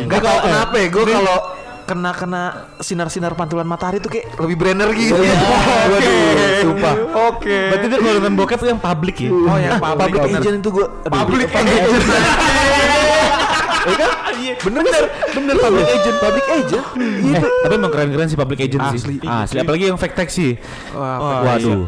Gak 0.08 0.20
tau 0.24 0.38
kenapa 0.40 0.74
ya, 0.80 0.86
gue 0.88 1.04
kalau 1.04 1.38
kena 1.84 2.16
kena 2.16 2.42
sinar-sinar 2.80 3.36
pantulan 3.36 3.68
matahari 3.68 4.00
tuh 4.00 4.08
kayak 4.08 4.32
lebih 4.40 4.56
berenergi 4.56 5.12
gitu. 5.12 5.20
Waduh, 5.92 6.20
sumpah. 6.64 6.94
Oke. 7.28 7.58
Berarti 7.68 7.86
dia 7.92 7.98
kalau 8.00 8.12
nonton 8.16 8.34
bokep 8.34 8.58
tuh 8.58 8.68
yang 8.72 8.80
public 8.80 9.16
ya? 9.20 9.28
Oh, 9.28 9.58
yang 9.60 9.76
Public, 9.76 10.12
public, 10.16 10.32
agent 10.40 10.56
itu 10.64 10.70
gue 10.72 10.86
Public 11.04 11.48
agent. 11.52 11.84
Iya 14.34 14.56
kan? 14.56 14.66
Bener 14.66 14.82
bener 14.82 15.04
bener 15.34 15.54
public 15.60 15.86
agent, 15.86 16.16
public 16.18 16.46
agent. 16.48 16.84
Eh, 17.34 17.42
tapi 17.62 17.74
emang 17.76 17.92
keren-keren 17.92 18.26
sih 18.26 18.38
public 18.38 18.58
agent 18.64 18.82
Asli. 18.82 19.16
sih. 19.20 19.28
Asli, 19.28 19.58
apalagi 19.60 19.84
yang 19.92 19.98
fake 20.00 20.16
tax 20.16 20.28
sih. 20.34 20.56
Wah, 20.90 21.44
Waduh. 21.44 21.86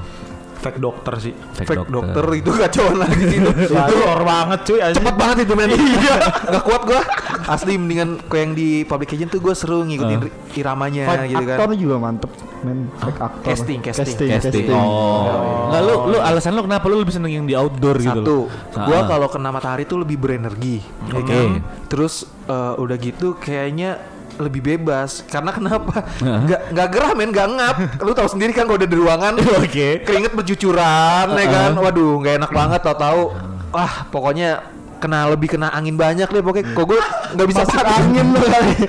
Fake 0.57 0.79
dokter 0.79 1.15
sih. 1.17 1.35
fake 1.55 1.87
dokter 1.87 2.25
itu 2.35 2.51
kacauan 2.51 2.97
lagi 2.99 3.23
itu. 3.29 3.51
Itu 3.71 3.95
horror 3.99 4.23
banget 4.23 4.61
cuy 4.65 4.79
anjing. 4.81 4.99
Cepet 4.99 5.15
banget 5.15 5.37
itu 5.43 5.53
men 5.53 5.69
Iya 5.71 6.17
Gak 6.53 6.63
kuat 6.63 6.83
gua 6.83 7.01
Asli 7.47 7.77
mendingan 7.77 8.19
Kayak 8.23 8.43
yang 8.43 8.53
di 8.53 8.69
public 8.83 9.13
agent 9.13 9.31
tuh 9.31 9.39
gue 9.39 9.53
seru 9.53 9.85
ngikutin 9.85 10.19
ri- 10.19 10.35
iramanya 10.57 11.05
Fight 11.07 11.29
gitu 11.29 11.45
kan 11.45 11.57
aktor 11.57 11.71
juga 11.75 11.97
mantep 11.97 12.31
men 12.63 12.89
fake 12.97 13.21
aktor 13.21 13.45
Casting, 13.45 13.79
casting. 13.79 14.07
casting, 14.09 14.29
Casting. 14.33 14.65
casting. 14.65 14.75
Oh. 14.75 15.69
Enggak 15.69 15.83
lu 15.83 15.95
lu 16.09 16.19
alasan 16.19 16.53
lu 16.53 16.63
kenapa 16.63 16.85
lu 16.87 16.97
lebih 16.99 17.13
seneng 17.13 17.31
yang 17.31 17.45
di 17.45 17.53
outdoor 17.53 17.97
gitu? 17.97 18.21
Satu, 18.25 18.37
gua 18.75 18.99
Ah. 18.99 19.07
kalau 19.07 19.29
kena 19.29 19.51
matahari 19.51 19.85
tuh 19.85 20.01
lebih 20.01 20.17
berenergi. 20.17 20.81
ya 21.07 21.15
Oke. 21.15 21.31
kan? 21.31 21.63
Terus 21.87 22.15
eh, 22.45 22.75
udah 22.75 22.97
gitu 22.97 23.37
kayaknya 23.37 24.01
lebih 24.39 24.63
bebas. 24.63 25.25
Karena 25.27 25.51
kenapa? 25.53 26.05
Nggak 26.21 26.61
nggak 26.73 26.89
gerah 26.93 27.13
men 27.13 27.31
nggak 27.33 27.49
ngap. 27.57 27.77
Lu 28.05 28.13
tahu 28.13 28.29
sendiri 28.31 28.53
kan 28.53 28.65
kalau 28.65 28.79
udah 28.79 28.89
di 28.89 28.97
ruangan 28.97 29.33
Oke. 29.65 30.05
keringet 30.05 30.33
bercucuran 30.33 31.27
ya 31.35 31.47
kan? 31.49 31.73
Waduh 31.77 32.21
nggak 32.23 32.35
enak 32.45 32.51
banget 32.53 32.81
tau 32.85 32.97
tahu 32.97 33.23
wah 33.71 34.09
pokoknya 34.09 34.65
kena 34.97 35.29
lebih 35.29 35.53
kena 35.53 35.69
angin 35.73 35.97
banyak 35.97 36.29
deh 36.29 36.41
pokoknya. 36.41 36.73
Kok 36.73 36.85
gue 36.89 37.01
nggak 37.37 37.49
bisa 37.49 37.61
masuk 37.65 37.85
angin 37.85 38.27
loh 38.33 38.45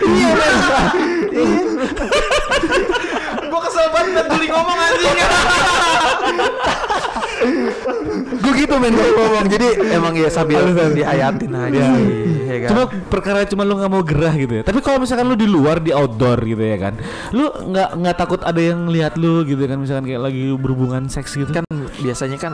iya 0.08 0.32
Gue 3.88 3.96
banget 3.96 4.26
tuli 4.28 4.48
ngomong 4.52 4.78
anjing. 4.84 5.18
gue 8.38 8.54
gitu 8.60 8.76
men 8.82 8.92
kalau 8.92 9.14
ngomong 9.14 9.46
jadi 9.48 9.68
emang 9.96 10.12
ya 10.18 10.28
sambil 10.28 10.68
dihayatin 10.92 11.54
aja 11.54 11.80
sih 11.80 12.06
ya 12.44 12.58
kan 12.66 12.70
Cuma 12.74 12.84
perkara 13.08 13.46
cuma 13.48 13.64
lu 13.64 13.78
nggak 13.78 13.92
mau 13.92 14.04
gerah 14.04 14.34
gitu 14.36 14.54
ya. 14.60 14.64
Tapi 14.66 14.80
kalau 14.84 15.00
misalkan 15.00 15.30
lu 15.30 15.38
di 15.38 15.48
luar 15.48 15.80
di 15.80 15.94
outdoor 15.94 16.42
gitu 16.44 16.60
ya 16.60 16.78
kan, 16.80 16.94
lu 17.32 17.48
nggak 17.48 17.90
nggak 18.04 18.16
takut 18.18 18.42
ada 18.44 18.60
yang 18.60 18.90
lihat 18.90 19.16
lu 19.16 19.46
gitu 19.46 19.64
kan, 19.64 19.78
misalkan 19.80 20.10
kayak 20.10 20.22
lagi 20.28 20.52
berhubungan 20.58 21.08
seks 21.08 21.38
gitu. 21.38 21.52
kan 21.54 21.64
biasanya 22.02 22.38
kan 22.42 22.54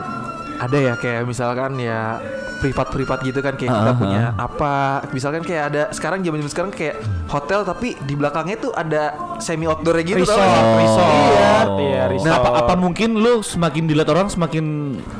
ada 0.64 0.78
ya 0.78 0.94
kayak 0.94 1.22
misalkan 1.22 1.76
ya 1.76 2.18
privat-privat 2.56 3.20
gitu 3.20 3.38
kan 3.38 3.52
kayak 3.52 3.70
kita 3.70 3.86
Ah, 3.86 3.94
punya 3.94 4.22
apa 4.34 4.74
misalkan 5.10 5.40
kayak 5.40 5.64
ada 5.66 5.82
sekarang 5.90 6.20
zaman 6.20 6.38
zaman 6.38 6.50
sekarang 6.50 6.70
kayak 6.70 6.96
hotel 7.26 7.60
tapi 7.62 7.92
di 8.00 8.14
belakangnya 8.14 8.56
tuh 8.58 8.72
ada 8.72 9.12
semi 9.36 9.64
outdoornya 9.64 10.00
gitu 10.02 10.24
tau 10.24 10.36
Resort, 10.36 10.64
resort. 10.74 11.12
iya 11.12 11.52
Iya, 11.74 12.02
resort. 12.08 12.26
Nah, 12.26 12.36
apa, 12.38 12.48
apa 12.58 12.74
mungkin 12.74 13.10
lu 13.14 13.40
semakin 13.40 13.84
dilihat 13.84 14.08
orang 14.08 14.26
semakin 14.26 14.64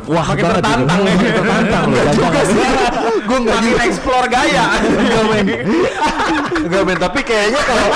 wah 0.04 0.24
Makin 0.26 0.42
banget 0.42 0.56
tertantang 0.58 1.00
gitu. 1.00 1.04
ya. 1.04 1.14
Makin 1.14 1.32
tertantang 1.34 1.84
lu. 1.84 1.96
juga 2.14 2.40
sih 2.42 2.58
gue 3.24 3.38
nggak 3.40 3.58
Makin 3.58 3.70
gitu 3.70 3.80
explore 3.84 4.26
gaya. 4.26 4.64
Enggak 4.80 5.24
men 5.26 5.46
Enggak 6.64 6.82
men 6.82 6.98
Tapi 6.98 7.20
kayaknya 7.20 7.60
kalau 7.62 7.88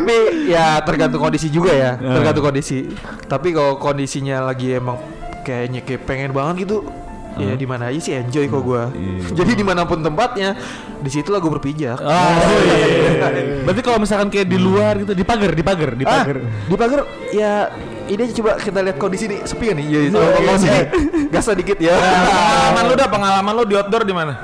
Tapi 0.00 0.16
ya 0.48 0.80
tergantung 0.80 1.20
kondisi 1.20 1.52
juga 1.52 1.70
ya 1.70 1.94
Tergantung 1.94 2.44
kondisi 2.44 2.88
Tapi 3.28 3.52
kalau 3.52 3.76
kondisinya 3.76 4.40
lagi 4.42 4.74
emang 4.74 4.96
Kayaknya 5.44 5.80
kayak 5.84 6.02
pengen 6.04 6.32
banget 6.32 6.64
gitu 6.64 6.88
Ya 7.38 7.54
di 7.54 7.62
mana 7.62 7.88
aja 7.88 8.00
sih 8.00 8.12
enjoy 8.12 8.48
kok 8.48 8.60
gua 8.60 8.88
Jadi 9.38 9.52
di 9.54 9.62
mana 9.62 9.84
pun 9.84 10.00
tempatnya 10.00 10.56
di 11.00 11.08
situ 11.08 11.32
lah 11.32 11.40
gue 11.40 11.48
berpijak 11.48 11.96
Ah, 11.96 12.36
iya. 12.60 13.64
Berarti 13.64 13.80
kalau 13.80 13.96
misalkan 13.96 14.28
kayak 14.28 14.44
di 14.44 14.60
luar 14.60 15.00
gitu, 15.00 15.16
di 15.16 15.24
pagar, 15.24 15.56
di 15.56 15.64
pagar, 15.64 15.90
di 15.96 16.04
Ah, 16.04 16.20
pagar. 16.20 16.36
di 16.44 16.76
pagar 16.76 17.00
ya 17.32 17.52
ini 18.04 18.20
aja 18.20 18.34
coba 18.36 18.58
kita 18.58 18.78
lihat 18.82 18.96
kondisi 18.98 19.24
nih 19.24 19.38
sepi 19.46 19.70
ya 19.70 19.74
nih. 19.78 19.84
Iya, 19.86 19.98
sama 20.10 20.28
kondisi 20.34 20.66
nih. 20.74 20.84
Gas 21.30 21.44
sedikit 21.46 21.78
ya. 21.78 21.94
Pengalaman 21.94 22.82
lu 22.84 22.94
dah, 22.98 23.08
pengalaman 23.08 23.52
lu 23.54 23.62
di 23.64 23.74
outdoor 23.78 24.02
di 24.02 24.12
mana? 24.12 24.34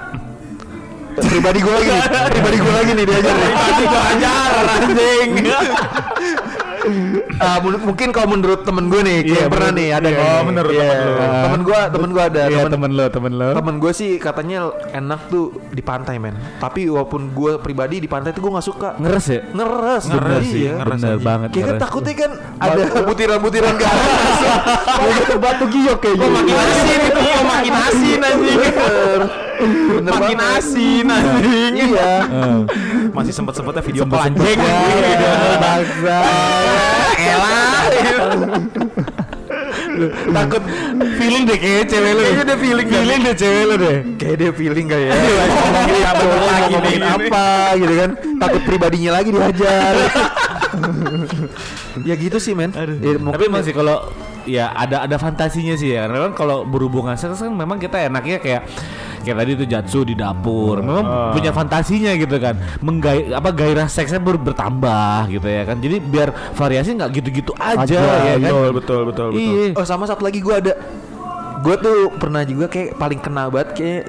pribadi 1.17 1.59
gue 1.61 1.73
lagi 1.73 1.89
nih. 1.91 2.03
Pribadi 2.31 2.57
gue 2.57 2.73
lagi 2.73 2.91
nih 2.93 3.05
diajar 3.05 3.35
nih. 3.35 3.51
Tadi 3.53 3.85
gua 3.85 4.01
ajar 4.07 4.53
anjing. 4.99 6.33
Ah, 7.37 7.59
mun- 7.59 7.83
mungkin 7.83 8.09
kalau 8.11 8.29
menurut 8.31 8.61
temen 8.63 8.87
gue 8.87 8.97
nih, 8.99 9.19
kayak 9.23 9.37
Iya, 9.37 9.47
pernah 9.47 9.69
menurut- 9.69 9.77
nih 9.77 9.89
ada 9.91 10.03
iya, 10.03 10.17
nih. 10.17 10.25
oh, 10.27 10.41
menurut 10.43 10.71
Iya. 10.71 10.81
temen 10.81 10.97
lu. 10.99 11.13
Temen 11.37 11.61
gue, 11.63 11.81
temen 11.87 12.09
gue 12.11 12.23
ada. 12.25 12.41
Iya, 12.43 12.57
temen, 12.57 12.73
temen 12.73 12.91
lo, 12.93 13.05
temen 13.09 13.33
lo. 13.35 13.49
temen 13.53 13.75
gue 13.77 13.93
sih 13.93 14.11
katanya 14.17 14.59
enak 14.91 15.21
tuh 15.27 15.45
di 15.69 15.81
pantai 15.81 16.17
men. 16.17 16.33
Tapi 16.57 16.81
walaupun 16.87 17.31
gue 17.31 17.53
pribadi 17.59 17.97
di 17.99 18.07
pantai 18.07 18.31
tuh 18.31 18.41
gue 18.41 18.53
nggak 18.53 18.67
suka. 18.67 18.89
Ngeres 18.97 19.27
ya? 19.27 19.41
Ngeres, 19.49 20.05
Ngeres 20.07 20.43
iya. 20.43 20.49
sih, 20.49 20.65
ngeres 20.73 20.93
Bener 20.97 21.13
aja. 21.13 21.23
banget. 21.23 21.49
Kayak 21.51 21.61
kan 21.61 21.69
ngeres. 21.69 21.83
takutnya 21.83 22.15
kan 22.15 22.31
ada 22.59 22.81
butiran-butiran 23.03 23.75
garas. 23.83 24.39
Batu 24.97 25.35
batu 25.37 25.65
giok 25.67 25.99
kayak 25.99 26.17
Kok 26.17 26.23
gitu. 26.23 26.33
makin 26.33 26.57
asin 26.57 26.99
itu, 27.03 27.21
kok 27.21 27.45
makin 27.47 27.75
asin 27.77 28.19
anjing. 28.23 28.59
Bener. 28.59 29.21
Makin 30.07 30.37
banget. 30.37 30.57
asin 30.57 31.05
anjing. 31.07 31.73
Iya. 31.77 32.11
Eh. 32.23 32.59
Masih 33.11 33.33
sempet-sempetnya 33.33 33.83
video 33.83 34.03
call 34.05 34.21
Sempet-sempet 34.23 34.57
anjing. 34.57 34.59
ya, 35.17 35.55
Bangsa. 35.59 36.19
Elah. 37.17 37.85
Takut 40.33 40.63
feeling 41.17 41.43
deh 41.49 41.57
kayaknya 41.57 41.85
cewek 41.89 42.13
lu. 42.13 42.21
Kayaknya 42.21 42.45
dia 42.45 42.59
feeling 42.61 42.87
dah. 42.87 42.99
Feeling 43.01 43.21
deh 43.21 43.35
cewek 43.37 43.63
lu 43.65 43.75
deh. 43.81 43.97
Kayak 44.21 44.37
dia 44.37 44.51
feeling 44.53 44.87
kayak 44.87 45.09
ya. 45.09 45.13
Ngomongin 46.17 46.47
lagi 46.47 46.73
ngomongin 46.73 47.01
nih. 47.01 47.17
apa 47.17 47.47
gitu 47.81 47.95
kan 47.97 48.11
Takut 48.37 48.63
pribadinya 48.69 49.11
lagi 49.17 49.29
dihajar 49.33 49.95
Ya 52.05 52.15
gitu 52.21 52.37
sih 52.37 52.53
men 52.53 52.71
ya, 52.77 53.17
Tapi 53.17 53.47
masih 53.49 53.73
kalau 53.73 54.13
ya 54.47 54.71
ada 54.77 55.09
ada 55.09 55.17
fantasinya 55.17 55.75
sih 55.75 55.97
ya. 55.97 56.07
Karena 56.07 56.31
kan 56.31 56.33
kalau 56.37 56.69
berhubungan 56.69 57.17
seks 57.17 57.41
kan 57.41 57.53
memang 57.53 57.81
kita 57.81 57.97
enaknya 58.07 58.39
kayak 58.39 58.63
kayak 59.27 59.39
tadi 59.43 59.51
itu 59.53 59.65
jatsu 59.67 60.07
di 60.07 60.15
dapur. 60.15 60.79
Memang 60.79 61.35
punya 61.35 61.51
fantasinya 61.51 62.15
gitu 62.15 62.39
kan. 62.39 62.55
Menggai 62.79 63.35
apa 63.35 63.51
gairah 63.51 63.91
seksnya 63.91 64.23
ber- 64.23 64.39
bertambah 64.39 65.27
gitu 65.29 65.45
ya 65.45 65.67
kan. 65.67 65.83
Jadi 65.83 65.97
biar 65.99 66.31
variasi 66.55 66.95
nggak 66.95 67.11
gitu-gitu 67.13 67.51
aja, 67.59 67.83
Aja, 67.83 67.99
ya 67.99 68.35
kan. 68.39 68.47
Betul, 68.47 68.69
betul, 68.71 69.01
betul, 69.11 69.27
betul. 69.35 69.43
Iya. 69.43 69.75
Oh 69.75 69.83
sama 69.83 70.07
satu 70.07 70.23
lagi 70.23 70.39
gue 70.39 70.55
ada 70.55 70.73
Gue 71.57 71.75
tuh 71.81 72.15
pernah 72.15 72.47
juga 72.47 72.71
kayak 72.71 72.95
paling 72.95 73.19
kena 73.19 73.51
banget 73.51 73.75
kayak 73.75 74.03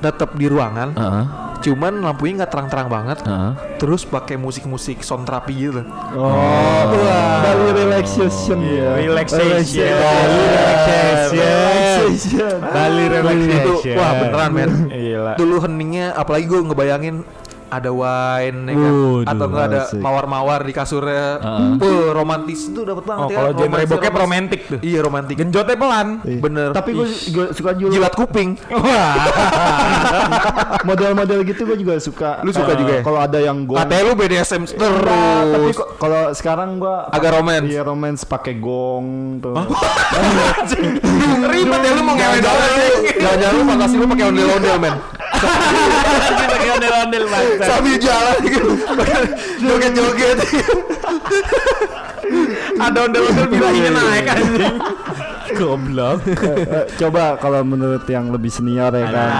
tetap 0.00 0.36
di 0.36 0.46
ruangan 0.48 0.92
Heeh. 0.92 1.24
Cuman 1.60 2.00
lampunya 2.00 2.40
nggak 2.40 2.50
terang-terang 2.50 2.88
banget 2.88 3.18
Heeh. 3.20 3.52
Terus 3.76 4.02
pakai 4.02 4.36
musik-musik 4.36 5.00
sound 5.00 5.24
terapi 5.24 5.52
gitu 5.52 5.84
Oh, 6.12 6.82
Bali 7.40 7.68
relaxation. 7.76 8.58
Relaxation. 8.96 9.92
Bali 9.92 10.40
relaxation. 11.36 12.56
Bali 12.62 13.04
Itu 13.04 13.14
relaxation. 13.14 13.96
wah 13.96 14.12
beneran 14.16 14.50
men 14.50 14.70
Gila. 14.88 15.32
Dulu 15.36 15.56
heningnya 15.60 16.12
apalagi 16.12 16.44
gue 16.46 16.60
ngebayangin 16.62 17.16
ada 17.70 17.88
wine 17.88 18.58
ya 18.66 18.74
kan? 18.74 18.92
Atau 19.24 19.44
enggak 19.46 19.64
ada 19.66 19.80
mawar-mawar 19.96 20.60
di 20.60 20.70
kasurnya. 20.70 21.38
Heeh. 21.38 21.68
Wah, 21.78 22.08
romantis 22.12 22.66
tuh 22.66 22.82
dapat 22.84 23.04
banget 23.04 23.20
Oh, 23.20 23.26
ya. 23.26 23.36
kalau 23.36 23.50
genre 23.52 23.64
Romantis- 23.70 23.88
bokep 23.88 24.10
romantis. 24.10 24.20
romantik 24.20 24.60
tuh. 24.66 24.78
Iya, 24.80 24.98
romantis. 25.00 25.34
Genjotnya 25.36 25.74
pelan. 25.74 26.06
Bener. 26.22 26.68
Tapi 26.70 26.88
gue 26.92 27.06
juga 27.26 27.44
suka 27.50 27.70
juga 27.72 27.90
jilat 27.92 28.12
kuping. 28.12 28.48
model-model 30.82 31.38
gitu 31.44 31.60
gue 31.64 31.76
juga 31.78 31.94
suka. 31.96 32.30
Lu 32.42 32.50
suka 32.50 32.70
Eh, 32.70 32.76
juga 32.76 32.92
ya? 32.92 33.02
Kalau 33.02 33.18
ada 33.18 33.38
yang 33.38 33.56
gong. 33.64 33.76
Katanya 33.76 34.02
lu 34.02 34.12
BDSM 34.14 34.62
tapi 34.66 34.76
terus. 34.76 35.74
kok 35.76 35.88
kalau 35.96 36.20
sekarang 36.32 36.68
gua 36.76 37.06
Agak 37.08 37.30
romance. 37.32 37.66
Iya 37.66 37.80
romance 37.82 38.20
pakai 38.24 38.56
gong 38.56 39.38
tuh. 39.38 39.54
Ribet 41.46 41.80
ya 41.80 41.90
lu 41.92 42.02
mau 42.02 42.14
ngewe 42.14 42.38
doang. 42.38 42.60
Jangan-jangan 43.12 43.52
lu 43.52 43.62
fantasi 43.64 43.94
lu 43.94 44.04
pakai 44.06 44.24
ondel-ondel, 44.26 44.76
men. 44.78 44.94
Pakai 45.40 46.68
ondel-ondel 46.76 47.24
bangsa. 47.30 47.64
Sambil 47.64 47.96
jalan 47.96 48.36
gitu. 48.44 48.70
Joget-joget. 49.64 50.38
Ada 52.76 52.98
ondel-ondel 53.08 53.46
birahinya 53.48 53.90
naik 53.96 54.26
anjing. 54.28 54.76
Goblok. 55.56 56.18
Eh, 56.26 56.86
Coba 56.96 57.36
kalau 57.36 57.60
menurut 57.62 58.04
yang 58.06 58.30
lebih 58.30 58.48
senior 58.48 58.92
ya 58.92 59.06
kan. 59.08 59.30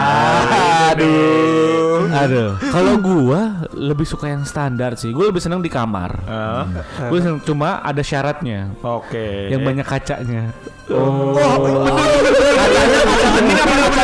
Aduh. 0.95 2.11
Aduh. 2.11 2.59
Kalau 2.59 2.95
gua 2.99 3.71
lebih 3.71 4.03
suka 4.05 4.27
yang 4.29 4.43
standar 4.43 4.99
sih. 4.99 5.15
Gua 5.15 5.31
lebih 5.31 5.39
senang 5.39 5.63
di 5.63 5.71
kamar. 5.71 6.19
Ah, 6.27 6.67
Gua 7.07 7.19
seneng 7.21 7.39
cuma 7.43 7.79
ada 7.81 8.03
syaratnya. 8.03 8.75
Oke. 8.83 9.51
Yang 9.51 9.61
banyak 9.63 9.87
kacanya. 9.87 10.43
Oh, 10.91 11.39
kaca 11.39 11.71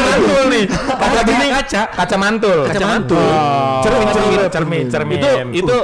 mantul 0.06 0.42
nih? 0.54 0.64
Kaca 0.70 1.20
gini 1.26 1.46
kaca, 1.50 1.82
kaca 1.90 2.16
mantul. 2.16 2.58
Kaca 2.70 2.86
mantul. 2.86 3.26
Cermin, 3.82 4.06
cermin, 4.06 4.46
cermin, 4.46 4.86
cermin. 4.86 5.18
Itu 5.50 5.66
itu 5.66 5.78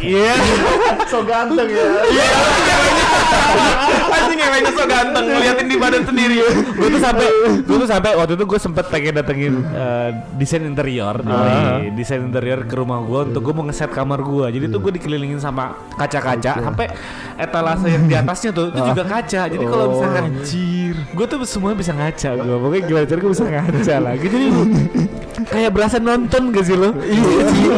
Iya. 0.00 0.32
So 1.08 1.22
ganteng 1.24 1.68
ya. 1.68 1.86
Pasti 4.08 4.32
ngeweknya 4.36 4.70
so 4.72 4.84
ganteng 4.84 5.24
ngeliatin 5.28 5.66
di 5.68 5.76
badan 5.76 6.02
sendiri. 6.04 6.36
gue 6.72 6.88
tuh 6.88 7.00
sampai 7.02 7.28
gue 7.62 7.76
tuh 7.78 7.88
sampai 7.88 8.10
waktu 8.18 8.32
itu 8.34 8.44
gue 8.44 8.60
sempet 8.60 8.84
pengen 8.90 9.14
datengin 9.18 9.54
eh, 9.72 10.10
desain 10.36 10.62
interior 10.64 11.20
nih, 11.22 11.92
desain 11.94 12.22
interior 12.22 12.64
ke 12.66 12.74
rumah 12.74 12.98
gue 13.02 13.32
untuk 13.32 13.40
gue 13.44 13.54
mau 13.54 13.64
ngeset 13.66 13.92
kamar 13.92 14.20
gue 14.22 14.46
jadi 14.58 14.66
tuh 14.68 14.80
gue 14.82 14.92
dikelilingin 14.98 15.38
sama 15.38 15.76
kaca-kaca 15.96 16.58
sampai 16.58 16.86
etalase 17.38 17.86
yang 17.88 18.04
di 18.08 18.14
atasnya 18.16 18.50
tuh 18.50 18.72
itu 18.72 18.80
juga 18.82 19.04
kaca. 19.06 19.42
Jadi 19.48 19.64
kalau 19.64 19.84
misalkan 19.96 20.22
anjir 20.32 20.94
gue 21.12 21.26
tuh 21.28 21.38
semuanya 21.46 21.76
bisa 21.78 21.92
ngaca 21.94 22.30
gue 22.38 22.56
pokoknya 22.56 22.82
gimana 22.88 23.04
cara 23.06 23.18
gue 23.20 23.32
bisa 23.32 23.44
ngaca 23.46 23.94
lagi. 24.00 24.26
Jadi 24.26 24.46
kayak 25.42 25.70
berasa 25.74 25.96
nonton 25.98 26.42
gak 26.54 26.64
sih 26.64 26.76
lo? 26.78 26.94
Iya. 27.02 27.22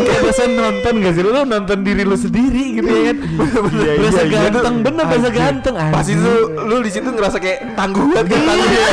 Kayak 0.04 0.21
berasa 0.21 0.45
nonton 0.47 0.95
gak 1.00 1.12
sih 1.16 1.23
lo? 1.25 1.31
Lo 1.33 1.43
nonton 1.43 1.63
diri 1.64 2.02
lo 2.04 2.14
sendiri 2.14 2.76
gitu 2.76 2.90
ya 2.90 3.02
kan 3.11 3.18
berasa 3.99 4.23
ganteng 4.25 4.76
bener 4.85 5.04
berasa 5.09 5.30
ganteng 5.30 5.75
Pas 5.75 6.04
anjing. 6.04 6.21
itu 6.21 6.33
lu 6.61 6.76
di 6.80 6.90
situ 6.92 7.09
ngerasa 7.09 7.37
kayak 7.38 7.59
tangguh 7.73 8.04
banget 8.11 8.37
kan 8.37 8.40
tangguh 8.44 8.68
ya. 8.68 8.87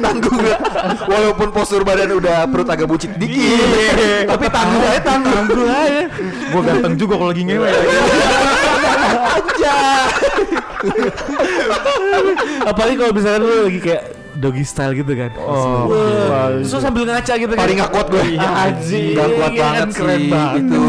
tangguh 0.00 0.32
banget. 0.40 0.60
Walaupun 1.04 1.48
postur 1.50 1.82
badan 1.82 2.14
udah 2.14 2.46
perut 2.46 2.68
agak 2.68 2.86
bucit 2.86 3.10
dikit, 3.16 4.28
tapi 4.28 4.46
tangguh 4.46 4.82
aja 4.86 5.00
tangguh. 5.02 5.32
Tangguh 5.34 5.66
aja. 5.66 6.02
Gue 6.50 6.62
ganteng 6.62 6.94
juga 6.94 7.14
kalau 7.18 7.30
lagi 7.32 7.42
ngewe. 7.44 7.68
aja. 9.36 9.76
Apalagi 12.64 12.96
kalau 12.96 13.12
misalkan 13.12 13.40
lu 13.42 13.56
lagi 13.66 13.80
kayak 13.80 14.02
doggy 14.38 14.64
style 14.64 14.94
gitu 14.94 15.12
kan. 15.16 15.30
Oh. 15.40 15.90
Terus 16.62 16.70
lu 16.70 16.78
sambil 16.78 17.02
ngaca 17.08 17.32
gitu 17.34 17.52
kan. 17.56 17.60
Paling 17.66 17.76
gak 17.80 17.90
kuat 17.90 18.06
gue. 18.12 18.22
Iya, 18.36 18.48
anjing. 18.70 19.14
Gak 19.16 19.28
kuat 19.34 19.50
Iya, 19.50 19.62
banget 19.62 19.88
keren 19.96 20.18
sih 20.20 20.30
banget 20.30 20.62
itu. 20.62 20.80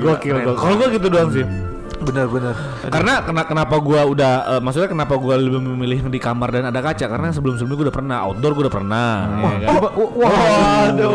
Gokil 0.00 0.36
gua. 0.44 0.54
Kalau 0.54 0.74
gua 0.78 0.88
gitu 0.92 1.06
doang 1.10 1.30
sih. 1.32 1.44
Bener-bener. 2.00 2.56
Karena 2.88 3.20
kena, 3.20 3.42
kenapa 3.44 3.76
gua 3.76 4.08
udah 4.08 4.32
eh, 4.56 4.60
maksudnya 4.64 4.88
kenapa 4.88 5.20
gua 5.20 5.36
lebih 5.36 5.60
memilih 5.60 6.00
di 6.08 6.16
kamar 6.16 6.48
dan 6.48 6.64
ada 6.72 6.80
kaca 6.80 7.04
karena 7.04 7.28
sebelum-sebelumnya 7.28 7.76
gua 7.76 7.86
udah 7.92 7.96
pernah 8.00 8.16
outdoor 8.24 8.52
gua 8.56 8.62
udah 8.68 8.74
pernah. 8.74 9.10
ya 9.60 9.66
kan? 9.68 9.76
Waduh. 10.16 11.12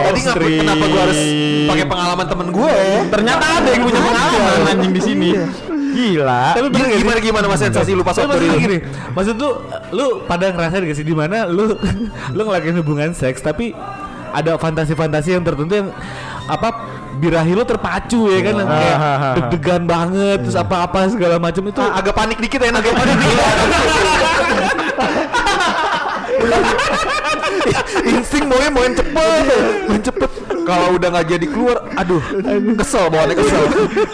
Tadi 0.00 0.20
ngapa 0.26 0.42
kenapa 0.42 0.84
gue 0.90 1.00
harus 1.00 1.20
pakai 1.70 1.86
pengalaman 1.86 2.26
temen 2.26 2.48
gue? 2.50 2.74
Ternyata 3.14 3.44
ada 3.62 3.68
yang 3.70 3.82
punya 3.86 4.00
pengalaman 4.02 4.62
anjing 4.74 4.92
di 4.94 5.02
sini. 5.02 5.28
Gila. 5.90 6.42
Tapi 6.54 6.68
bener 6.70 6.86
sih? 6.88 6.98
Gimana 7.02 7.18
gimana 7.18 7.46
mas 7.46 7.58
sensasi 7.58 7.90
lu 7.92 8.02
pas 8.02 8.14
maksudnya 8.14 8.46
itu? 8.46 8.62
gini, 8.62 8.78
maksud 9.10 9.34
tuh 9.34 9.52
lu 9.90 10.22
pada 10.24 10.48
ngerasain 10.48 10.82
gak 10.82 10.94
sih 10.94 11.02
di 11.02 11.12
mana 11.12 11.44
lu 11.44 11.74
lu 12.36 12.40
ngelakuin 12.40 12.78
hubungan 12.78 13.10
seks 13.10 13.40
tapi 13.40 13.74
ada 14.30 14.54
fantasi-fantasi 14.54 15.34
yang 15.34 15.42
tertentu 15.42 15.74
yang 15.76 15.90
apa 16.46 16.70
birahi 17.18 17.52
lu 17.52 17.66
terpacu 17.66 18.30
ya 18.30 18.40
kan 18.40 18.54
kayak 18.62 18.96
deg-degan 19.36 19.82
banget 19.84 20.38
terus 20.40 20.54
apa-apa 20.54 21.10
segala 21.10 21.36
macam 21.36 21.66
itu 21.66 21.80
Ah, 21.80 21.98
agak 21.98 22.14
panik 22.14 22.38
dikit 22.38 22.62
ya, 22.62 22.70
agak 22.70 22.94
panik 22.94 23.16
dikit. 23.18 23.38
Insting 28.06 28.44
maunya 28.46 28.70
mau 28.70 28.82
yang 28.82 28.96
cepet, 28.96 29.44
mau 29.86 29.92
yang 29.92 30.04
cepet. 30.04 30.30
Kalau 30.70 30.88
udah 30.94 31.08
nggak 31.10 31.26
jadi 31.28 31.46
keluar, 31.50 31.78
aduh, 31.92 32.22
kesel 32.78 33.04
bawaannya 33.10 33.36
kesel. 33.36 33.62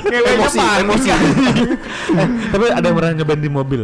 emosi, 0.09 0.61
emosi. 0.81 1.09
eh, 2.21 2.29
tapi 2.49 2.65
ada 2.73 2.85
yang 2.85 2.97
pernah 2.97 3.13
nyobain 3.13 3.41
di 3.41 3.51
mobil 3.51 3.81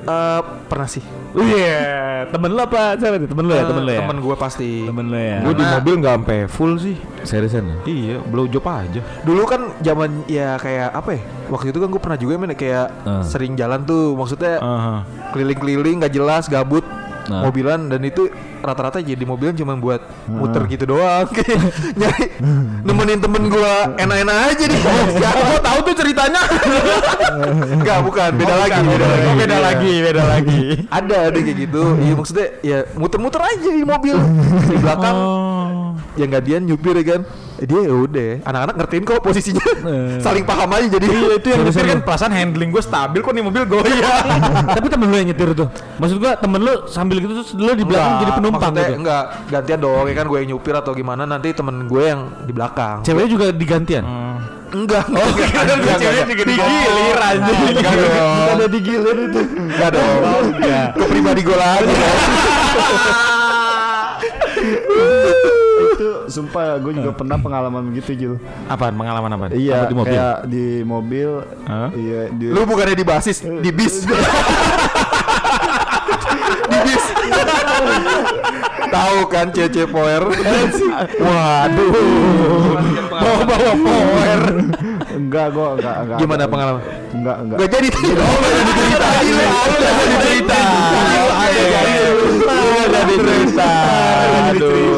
Eh, 0.00 0.40
pernah 0.66 0.88
sih. 0.88 1.04
Iya, 1.30 2.26
temen 2.32 2.50
lu 2.50 2.58
apa? 2.58 2.98
Siapa? 2.98 3.22
Temen 3.22 3.44
lu 3.46 3.52
ya, 3.54 3.62
temen 3.62 3.82
lu 3.86 3.92
ya. 3.94 4.00
Temen 4.02 4.16
gue 4.18 4.34
pasti. 4.34 4.82
Temen 4.82 5.06
lu 5.06 5.14
ya. 5.14 5.38
Gue 5.46 5.54
di 5.54 5.62
mobil 5.62 5.94
nggak 6.02 6.14
sampai 6.18 6.38
full 6.50 6.74
sih. 6.80 6.96
seriusan 7.22 7.68
ya? 7.68 7.76
Iya, 7.84 8.16
blow 8.24 8.48
job 8.48 8.64
aja. 8.66 9.04
Dulu 9.22 9.44
kan 9.44 9.76
zaman 9.84 10.24
ya 10.26 10.56
kayak 10.56 10.90
apa 10.90 11.20
ya? 11.20 11.22
Waktu 11.52 11.70
itu 11.70 11.78
kan 11.78 11.88
gue 11.92 12.00
pernah 12.02 12.18
juga 12.18 12.32
men 12.40 12.56
kayak 12.56 12.86
Ah. 13.04 13.22
sering 13.22 13.54
jalan 13.54 13.84
tuh, 13.84 14.16
maksudnya 14.16 14.56
keliling-keliling 15.30 16.00
nggak 16.02 16.14
jelas, 16.16 16.48
gabut. 16.48 16.82
Nah. 17.30 17.46
mobilan 17.46 17.86
dan 17.86 18.02
itu 18.02 18.26
rata-rata 18.58 18.98
jadi 18.98 19.22
mobilan 19.22 19.54
cuma 19.54 19.78
buat 19.78 20.02
muter 20.26 20.66
gitu 20.66 20.82
doang. 20.90 21.30
Nyari 22.00 22.26
nemenin 22.82 23.22
temen 23.22 23.46
gua 23.46 23.94
enak-enak 23.94 24.36
aja 24.50 24.64
nih. 24.66 24.80
Ya 25.22 25.30
Gue 25.30 25.60
tahu 25.62 25.78
tuh 25.86 25.94
ceritanya. 25.94 26.42
enggak 27.78 27.98
bukan. 28.02 28.30
Beda 28.34 28.54
lagi 28.58 28.80
beda 28.82 29.06
lagi. 29.06 29.26
Oh, 29.30 29.36
beda 29.38 29.56
lagi, 29.62 29.92
beda 30.10 30.22
lagi. 30.26 30.62
ada 30.90 31.16
ada 31.30 31.38
kayak 31.38 31.58
gitu. 31.70 31.82
Iya 32.02 32.12
maksudnya 32.18 32.46
ya 32.66 32.78
muter-muter 32.98 33.40
aja 33.40 33.68
di 33.70 33.84
mobil. 33.86 34.16
Di 34.66 34.76
belakang. 34.82 35.16
Ya 36.18 36.24
nggak 36.26 36.42
dia 36.42 36.58
nyupir 36.58 36.98
ya 36.98 37.04
kan 37.14 37.20
dia 37.60 37.80
ya 37.84 37.92
udah 37.92 38.30
anak-anak 38.42 38.74
ngertiin 38.78 39.04
kok 39.04 39.20
posisinya. 39.20 39.64
Saling 40.24 40.44
paham 40.44 40.70
aja 40.72 40.86
jadi. 40.96 41.06
Iya 41.06 41.32
itu 41.36 41.48
yang 41.50 41.60
nyetir 41.62 41.84
kan 41.84 42.00
perasaan 42.00 42.32
handling 42.32 42.70
gue 42.70 42.80
stabil 42.80 43.20
kok 43.20 43.32
nih 43.32 43.44
mobil 43.44 43.62
goyang. 43.64 44.24
tapi 44.76 44.86
temen 44.88 45.06
lu 45.08 45.16
yang 45.16 45.28
nyetir 45.28 45.48
tuh. 45.52 45.68
Maksud 45.96 46.16
gua 46.16 46.32
temen 46.36 46.60
lu 46.60 46.74
sambil 46.88 47.20
gitu 47.20 47.32
terus 47.36 47.50
lu 47.52 47.72
di 47.72 47.84
belakang 47.84 48.08
Enggak, 48.10 48.20
jadi 48.20 48.32
penumpang 48.40 48.72
gitu. 48.72 48.92
enggak 48.96 49.24
gantian 49.48 49.78
dong 49.78 50.04
ya 50.08 50.14
kan 50.14 50.26
gue 50.26 50.38
yang 50.40 50.48
nyupir 50.50 50.74
atau 50.74 50.92
gimana 50.92 51.22
nanti 51.24 51.48
temen 51.52 51.84
gue 51.84 52.02
yang 52.02 52.20
di 52.44 52.52
belakang. 52.52 53.04
Ceweknya 53.04 53.28
juga 53.28 53.46
digantian. 53.52 54.04
enggak. 54.70 55.04
Oh 55.10 55.26
enggak 55.26 55.50
enggak 55.76 55.96
Ceweknya 56.00 56.26
juga 56.26 56.44
digilir 56.48 57.16
anjing. 57.18 57.58
enggak 57.76 57.92
dong. 57.92 58.48
Ada 58.50 58.66
digilir 58.68 59.16
itu. 59.28 59.40
enggak 59.58 59.90
dong. 59.92 60.44
Ke 60.96 61.04
pribadi 61.04 61.40
gue 61.42 61.56
lagi 61.56 61.94
itu 66.00 66.32
sumpah 66.32 66.80
gue 66.80 66.96
juga 66.96 67.12
pernah 67.12 67.36
pengalaman 67.36 67.92
begitu 67.92 68.16
Jul. 68.16 68.34
Apaan 68.66 68.96
pengalaman 68.96 69.28
apa? 69.30 69.44
Iya, 69.52 69.84
Apa 69.84 69.86
di 69.86 69.94
mobil? 69.94 70.08
kayak 70.08 70.36
di 70.48 70.64
mobil. 70.80 71.30
Hah? 71.68 71.88
Iya, 71.92 72.20
di 72.32 72.44
lu 72.48 72.64
bukannya 72.64 72.96
di 72.96 73.04
basis 73.04 73.44
di 73.44 73.68
bis 73.68 74.08
di 76.64 76.78
bis 76.80 77.04
tahu 78.90 79.18
kan 79.28 79.52
cece 79.52 79.84
power 79.86 80.32
waduh 81.20 81.92
Bawa 83.10 83.40
bawa 83.44 83.72
power. 83.76 84.40
enggak 85.12 85.46
gue 85.52 85.66
enggak 85.76 85.94
enggak. 86.00 86.18
gimana 86.18 86.40
ada. 86.40 86.50
pengalaman 86.50 86.80
Enggak, 87.10 87.36
enggak. 87.38 87.58
Gak 87.60 87.70
jadi 87.70 87.88
cerita. 87.92 88.22
Oh, 88.22 88.38
gak 88.40 88.52
jadi 88.56 88.72
cerita. 88.72 89.08
Lu 89.20 89.76
gak 89.76 89.92
jadi 89.92 90.14
cerita. 90.16 90.60
Ada 91.30 91.60
jadi 91.60 91.92
Gak 92.40 92.88
jadi 92.88 93.14
cerita. 93.20 93.70
Aduh. 94.50 94.89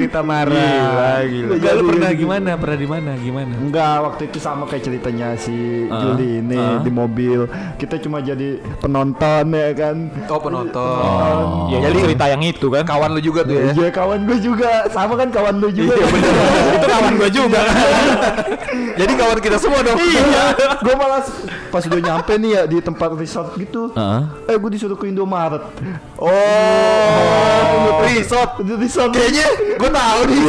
Cerita 0.00 0.24
marah. 0.24 0.56
Gila, 0.56 1.12
gila. 1.28 1.54
Gak 1.60 1.72
lu 1.76 1.82
pernah 1.92 2.10
gimana? 2.16 2.50
Pernah 2.56 2.78
di 2.80 2.88
mana? 2.88 3.10
Gimana? 3.20 3.52
Enggak, 3.52 3.96
waktu 4.00 4.22
itu 4.32 4.38
sama 4.40 4.64
kayak 4.64 4.88
ceritanya 4.88 5.36
si 5.36 5.84
Ah, 5.92 6.00
Juli 6.00 6.40
ini 6.40 6.56
ah. 6.56 6.80
di 6.80 6.88
mobil. 6.88 7.44
Kita 7.76 8.00
cuma 8.00 8.24
jadi 8.24 8.56
penonton 8.80 9.44
ya 9.52 9.68
kan. 9.76 9.96
Oh 10.24 10.40
penonton. 10.40 11.68
Ya 11.68 11.84
jadi 11.84 11.98
cerita 12.00 12.24
yang 12.32 12.40
itu 12.40 12.72
kan. 12.72 12.88
Kawan 12.88 13.12
lu 13.12 13.20
juga 13.20 13.44
tuh 13.44 13.52
ya. 13.52 13.76
Iya 13.76 13.88
kawan 13.92 14.24
gue 14.24 14.38
juga 14.40 14.88
sama 14.88 15.20
kan 15.20 15.28
kawan 15.28 15.60
lu 15.60 15.68
juga. 15.68 15.92
Iya 16.00 16.06
bener. 16.08 16.32
itu 16.80 16.86
kawan 16.88 17.12
gue 17.20 17.28
juga. 17.28 17.60
Jadi 18.96 19.12
kawan 19.20 19.38
kita 19.44 19.56
semua 19.60 19.84
dong. 19.84 20.00
Iya. 20.00 20.24
gue 20.80 20.94
malah 20.96 21.20
pas 21.68 21.82
udah 21.84 22.00
nyampe 22.00 22.32
nih 22.40 22.50
ya 22.56 22.62
di 22.64 22.80
tempat 22.80 23.12
resort 23.20 23.52
gitu. 23.60 23.92
Heeh. 23.92 24.22
Eh 24.48 24.56
gue 24.56 24.70
disuruh 24.72 24.96
ke 24.96 25.12
Indomaret. 25.12 25.60
Oh, 26.16 28.00
resort. 28.06 28.62
Di 28.62 28.72
resort. 28.78 29.10
Kayaknya 29.12 29.46
gue 29.76 29.89
tahu 29.90 30.20
nih. 30.26 30.40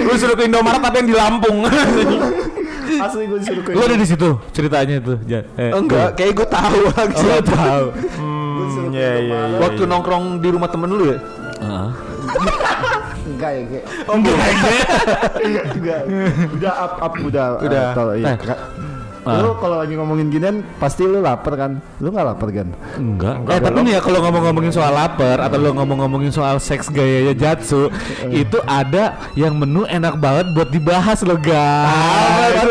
Gue 0.00 0.14
suruh 0.16 0.36
ke 0.36 0.44
Indomaret 0.44 0.80
tapi 0.80 0.96
yang 0.98 1.08
di 1.08 1.16
Lampung. 1.16 1.56
Asli 3.00 3.24
gue 3.24 3.38
disuruh 3.40 3.62
ke 3.62 3.70
Lu 3.72 3.80
ada 3.80 3.96
di 3.96 4.04
situ 4.04 4.28
ceritanya 4.50 4.94
itu. 4.98 5.14
Ja. 5.24 5.40
Eh, 5.56 5.70
Enggak, 5.72 6.14
kayak 6.14 6.32
gue 6.36 6.46
tahu 6.46 6.80
lagi. 6.90 7.24
Oh, 7.24 7.42
tahu. 7.42 7.84
Gua 7.90 8.64
disuruh 8.66 8.88
ke 8.88 8.98
iya, 8.98 9.10
Indomaret. 9.16 9.48
iya. 9.48 9.58
Waktu 9.62 9.82
nongkrong 9.86 10.24
di 10.38 10.48
rumah 10.50 10.68
temen 10.68 10.90
lu 10.90 11.04
ya? 11.08 11.18
Heeh. 11.60 11.88
Enggak 13.30 13.50
ya 13.52 13.62
kayak. 13.64 13.84
Oh, 14.04 14.14
enggak. 14.18 14.36
Enggak. 15.76 16.00
Udah 16.50 16.72
up 16.74 16.92
up 16.98 17.14
udah. 17.16 17.46
Udah. 17.58 17.84
eh, 17.84 17.94
tau, 17.94 18.08
iya. 18.12 18.26
Eh, 18.26 18.36
ah. 19.26 19.40
Lu 19.42 19.56
kalau 19.58 19.76
lagi 19.80 19.94
ngomongin 19.96 20.28
ginian 20.32 20.56
pasti 20.78 21.04
lu 21.04 21.20
lapar 21.20 21.54
kan? 21.56 21.72
Lu 21.98 22.08
nggak 22.12 22.26
lapar 22.26 22.48
kan? 22.52 22.68
Enggak. 22.96 23.36
Eh 23.48 23.60
tapi 23.60 23.78
nih 23.84 23.92
ya 23.96 24.00
kalau 24.00 24.18
ngomong-ngomongin 24.24 24.72
soal 24.72 24.92
lapar 24.92 25.36
atau 25.40 25.58
lo 25.60 25.70
ngomong-ngomongin 25.76 26.32
soal 26.32 26.56
seks 26.60 26.88
gayanya 26.88 27.34
Jatsu, 27.36 27.88
itu 28.28 28.58
ada 28.64 29.18
yang 29.36 29.56
menu 29.56 29.84
enak 29.88 30.16
banget 30.16 30.46
buat 30.56 30.68
dibahas 30.72 31.20
lo 31.26 31.36
guys. 31.36 32.64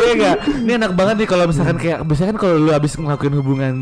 Iya 0.00 0.12
enggak? 0.16 0.36
Ini 0.66 0.72
enak 0.80 0.92
banget 0.96 1.14
nih 1.24 1.28
kalau 1.28 1.44
misalkan 1.48 1.76
kayak 1.76 1.98
biasanya 2.04 2.28
kan 2.34 2.38
kalau 2.38 2.54
lu 2.58 2.70
habis 2.72 2.92
ngelakuin 2.96 3.34
hubungan 3.36 3.74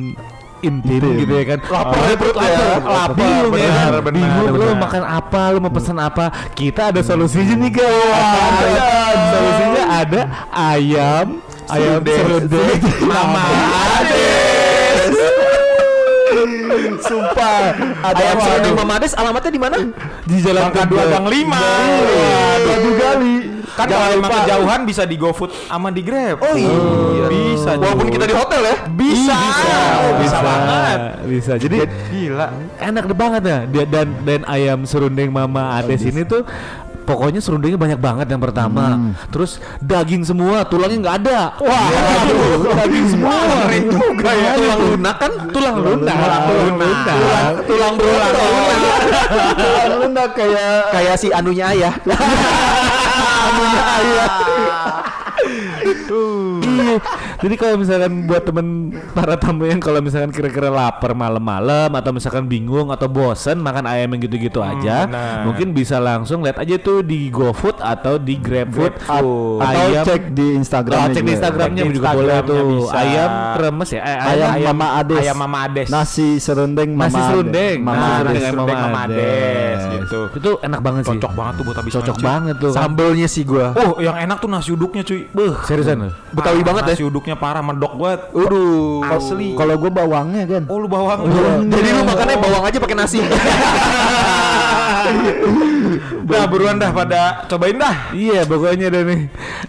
intim 0.63 1.03
gitu 1.23 1.33
ya 1.39 1.45
kan 1.55 1.59
lapar 1.71 2.03
ya 2.03 2.15
perut 2.19 2.37
lapar 2.37 2.83
lapar 2.83 3.11
bingung 3.15 3.55
ya 3.55 3.71
benar, 3.71 3.79
kan 3.79 4.03
benar, 4.03 4.15
bingung 4.15 4.47
lu 4.59 4.75
makan 4.75 5.03
apa 5.07 5.43
lu 5.55 5.59
mau 5.63 5.71
pesan 5.71 5.99
apa 6.03 6.25
kita 6.59 6.91
ada 6.91 7.01
solusinya 7.03 7.55
nih 7.63 7.71
guys 7.79 9.19
solusinya 9.31 9.85
ada 10.03 10.21
ayam 10.51 11.27
ayam 11.69 12.01
serundeng 12.03 12.81
mama 13.05 13.45
Ades 13.99 15.17
sumpah 16.99 17.73
ada 18.03 18.21
Ayam 18.21 18.37
serundeng? 18.39 18.75
Mama 18.77 18.93
Ades 18.99 19.13
alamatnya 19.15 19.51
di 19.51 19.61
mana? 19.61 19.77
di 20.25 20.37
jalan 20.41 20.69
Bangka 20.69 20.83
dua 20.85 21.05
gang 21.09 21.27
lima. 21.27 21.63
Waduh 22.61 22.95
kali 22.95 23.35
Kan 23.69 23.87
kalau 23.87 24.11
emang 24.11 24.33
kejauhan 24.35 24.81
bisa 24.83 25.07
di 25.07 25.15
GoFood 25.15 25.55
sama 25.71 25.95
di 25.95 26.03
Grab. 26.03 26.43
Oh 26.43 26.55
iya. 26.59 27.31
Bisa. 27.31 27.79
Walaupun 27.79 28.11
Ju. 28.11 28.13
kita 28.19 28.25
di 28.27 28.35
hotel 28.35 28.61
ya. 28.61 28.75
bisa. 28.91 29.37
bisa, 29.39 29.71
Oh, 30.03 30.13
bisa 30.19 30.39
banget. 30.43 30.99
bisa 31.31 31.53
jadi 31.55 31.79
Gila. 32.11 32.47
enak 32.77 33.05
banget 33.15 33.43
ya 33.47 33.59
dan 33.87 34.07
dan 34.27 34.41
ayam 34.51 34.83
serundeng 34.83 35.31
mama 35.31 35.79
Ades 35.79 36.03
ini 36.03 36.27
tuh 36.27 36.43
pokoknya 37.09 37.41
serundengnya 37.41 37.81
banyak 37.81 37.97
banget 37.97 38.29
yang 38.29 38.45
pertama. 38.45 39.17
Terus 39.33 39.57
daging 39.81 40.29
semua 40.29 40.69
tulangnya 40.69 41.09
nggak 41.09 41.17
ada. 41.25 41.57
Wah 41.57 41.89
daging 42.85 43.17
semua. 43.17 43.33
Keren 43.65 43.89
juga 43.89 44.31
ya. 44.37 44.53
Tulang 44.61 44.81
lunak 44.85 45.17
kan? 45.17 45.33
tulang 45.49 45.81
lunak. 45.81 46.13
tulang 46.13 46.77
lunak. 46.77 47.17
Tulang 47.65 47.97
berulang 47.97 48.33
Lu 49.89 50.13
nggak 50.13 50.37
kayak 50.37 50.93
Kayak 50.93 51.17
si 51.17 51.33
anunya 51.33 51.73
ayah. 51.73 51.97
Jadi 57.39 57.55
kalau 57.55 57.75
misalkan 57.77 58.25
buat 58.25 58.43
temen 58.43 58.67
para 59.13 59.35
tamu 59.35 59.65
yang 59.65 59.79
kalau 59.79 59.99
misalkan 59.99 60.31
kira-kira 60.31 60.69
lapar 60.69 61.13
malam-malam 61.13 61.91
atau 61.91 62.11
misalkan 62.11 62.45
bingung 62.45 62.89
atau 62.89 63.07
bosen 63.07 63.59
makan 63.59 63.85
ayam 63.85 64.11
yang 64.11 64.23
gitu-gitu 64.23 64.59
aja, 64.59 65.05
benar. 65.05 65.45
mungkin 65.45 65.71
bisa 65.71 65.97
langsung 65.97 66.41
lihat 66.41 66.59
aja 66.59 66.77
tuh 66.77 67.01
di 67.01 67.29
GoFood 67.29 67.79
atau 67.79 68.17
di 68.17 68.35
GrabFood 68.37 68.95
atau 69.01 69.59
ayam 69.61 70.03
cek 70.03 70.33
di 70.33 70.47
Instagram 70.55 70.99
Oh, 70.99 71.07
cek 71.09 71.23
di 71.23 71.33
Instagramnya 71.33 71.83
di 71.83 71.93
juga 71.93 72.09
boleh 72.11 72.39
tuh. 72.43 72.63
bisa. 72.81 72.95
Ayam 72.95 73.31
kremes 73.55 73.89
ya. 73.89 74.01
Eh, 74.01 74.19
ayam, 74.19 74.51
Mama 74.69 74.87
Ades 74.97 75.21
Ayam 75.21 75.37
Mama 75.37 75.59
Ades. 75.65 75.89
nasi 75.89 76.29
serundeng 76.39 76.91
Mama 76.91 77.07
nasi 77.07 77.21
serundeng. 77.25 77.77
Mama 77.81 77.95
Nasi 77.95 78.09
Ades. 78.09 78.19
serundeng 78.19 78.43
Serundeng 78.43 78.79
Mama 78.79 78.91
Mama 78.91 79.01
Ades. 79.07 79.81
Gitu. 79.89 80.21
Itu 80.35 80.51
enak 80.61 80.81
banget 80.81 81.03
sih. 81.05 81.11
Cocok 81.15 81.33
banget 81.33 81.53
tuh 81.55 81.65
buat 81.65 81.77
habis 81.77 81.93
Cocok 81.95 82.17
banget 82.19 82.55
tuh. 82.57 82.71
kan. 82.71 82.79
Sambelnya 82.79 83.27
sih 83.27 83.43
gua. 83.43 83.67
Oh, 83.75 83.99
yang 83.99 84.17
enak 84.17 84.37
tuh 84.39 84.49
nasi 84.49 84.69
uduknya 84.71 85.03
cuy. 85.03 85.21
Beuh. 85.31 85.55
Seriusan? 85.65 86.11
Betawi 86.31 86.61
banget 86.61 86.78
ya. 86.85 86.95
Nasi 86.95 87.03
uduknya 87.03 87.35
parah 87.35 87.63
medok 87.65 87.95
banget. 87.99 88.21
Waduh. 88.31 89.03
Asli. 89.03 89.57
Kalau 89.59 89.75
gue 89.79 89.91
bawangnya 89.91 90.43
kan. 90.47 90.63
Oh, 90.71 90.79
lu 90.79 90.87
bawang. 90.87 91.27
Jadi 91.67 91.89
lu 91.91 92.03
makannya 92.07 92.37
bawang 92.39 92.65
aja 92.67 92.79
pakai 92.79 92.97
nasi. 92.97 93.19
Udah 96.29 96.45
buruan 96.47 96.77
dah 96.77 96.91
pada 96.93 97.49
cobain 97.49 97.77
dah. 97.77 98.13
Iya 98.13 98.45
pokoknya 98.45 98.93
deh 98.93 99.03
nih 99.05 99.21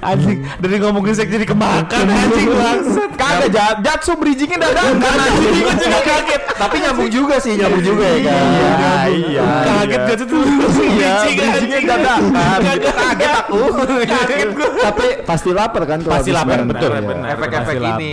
Anjing 0.03 0.43
Dari 0.59 0.75
ngomongin 0.79 1.15
seks 1.15 1.31
jadi 1.31 1.47
kemakan 1.47 2.05
anjing 2.07 2.49
bangsat 2.51 3.11
Kagak 3.19 3.49
jat, 3.51 3.75
jatsu 3.83 4.15
bridgingnya 4.15 4.57
dadakan 4.63 4.95
anjing. 5.03 5.59
Gua 5.59 5.73
juga 5.75 5.99
kaget. 6.07 6.41
Tapi 6.55 6.75
nyambung 6.79 7.09
juga 7.11 7.35
sih, 7.35 7.53
nyambung 7.59 7.83
juga 7.83 8.03
ya 8.07 8.19
kan. 8.23 8.43
Iya, 8.47 8.95
iya. 9.11 9.43
Kaget 9.67 9.99
gak 10.07 10.15
tuh 10.23 10.39
Iya, 10.39 11.13
bridgingnya 11.27 11.79
dadakan. 11.83 12.59
Kaget 12.63 12.95
aku. 13.43 13.61
Kaget 14.07 14.49
gua. 14.55 14.69
Tapi 14.87 15.05
pasti 15.27 15.49
lapar 15.51 15.83
kan 15.83 15.99
kalau 15.99 16.15
Pasti 16.15 16.31
lapar, 16.31 16.63
betul. 16.63 16.91
Iya. 16.95 17.35
Efek-efek 17.35 17.75
ini. 17.75 18.11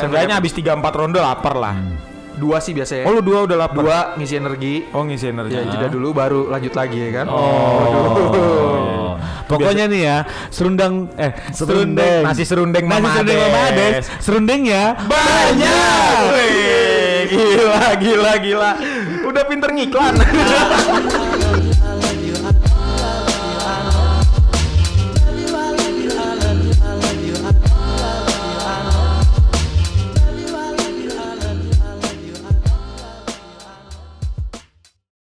Seenggaknya 0.00 0.34
habis 0.40 0.52
3 0.56 0.72
4 0.80 0.96
ronde 0.96 1.20
lapar 1.20 1.54
lah. 1.60 1.76
Dua 2.38 2.62
sih 2.62 2.72
biasanya. 2.72 3.04
Oh, 3.10 3.18
lu 3.18 3.22
dua 3.26 3.50
udah 3.50 3.56
lapar. 3.58 3.82
Dua 3.82 3.98
ngisi 4.14 4.38
energi. 4.38 4.86
Oh, 4.94 5.02
ngisi 5.02 5.26
energi. 5.34 5.58
Ya 5.58 5.66
jeda 5.66 5.90
dulu 5.90 6.14
baru 6.14 6.46
lanjut 6.46 6.72
lagi 6.78 6.98
ya 7.02 7.10
kan. 7.22 7.26
Oh. 7.28 9.18
Pokoknya 9.48 9.88
nih 9.88 10.00
ya, 10.04 10.18
serundang 10.52 11.08
eh 11.16 11.32
serundeng 11.56 12.20
Nasi 12.20 12.44
serundeng 12.44 12.84
nasi 12.84 13.08
serundeng 13.16 13.40
Mama 13.40 13.64
Ades. 13.72 14.04
Serundengnya 14.20 14.92
Banyak. 15.08 16.20
Wih, 16.36 17.20
Gila, 17.28 17.88
gila, 17.96 18.32
gila. 18.40 18.72
Udah 19.24 19.42
pinter 19.48 19.72
ngiklan. 19.72 20.14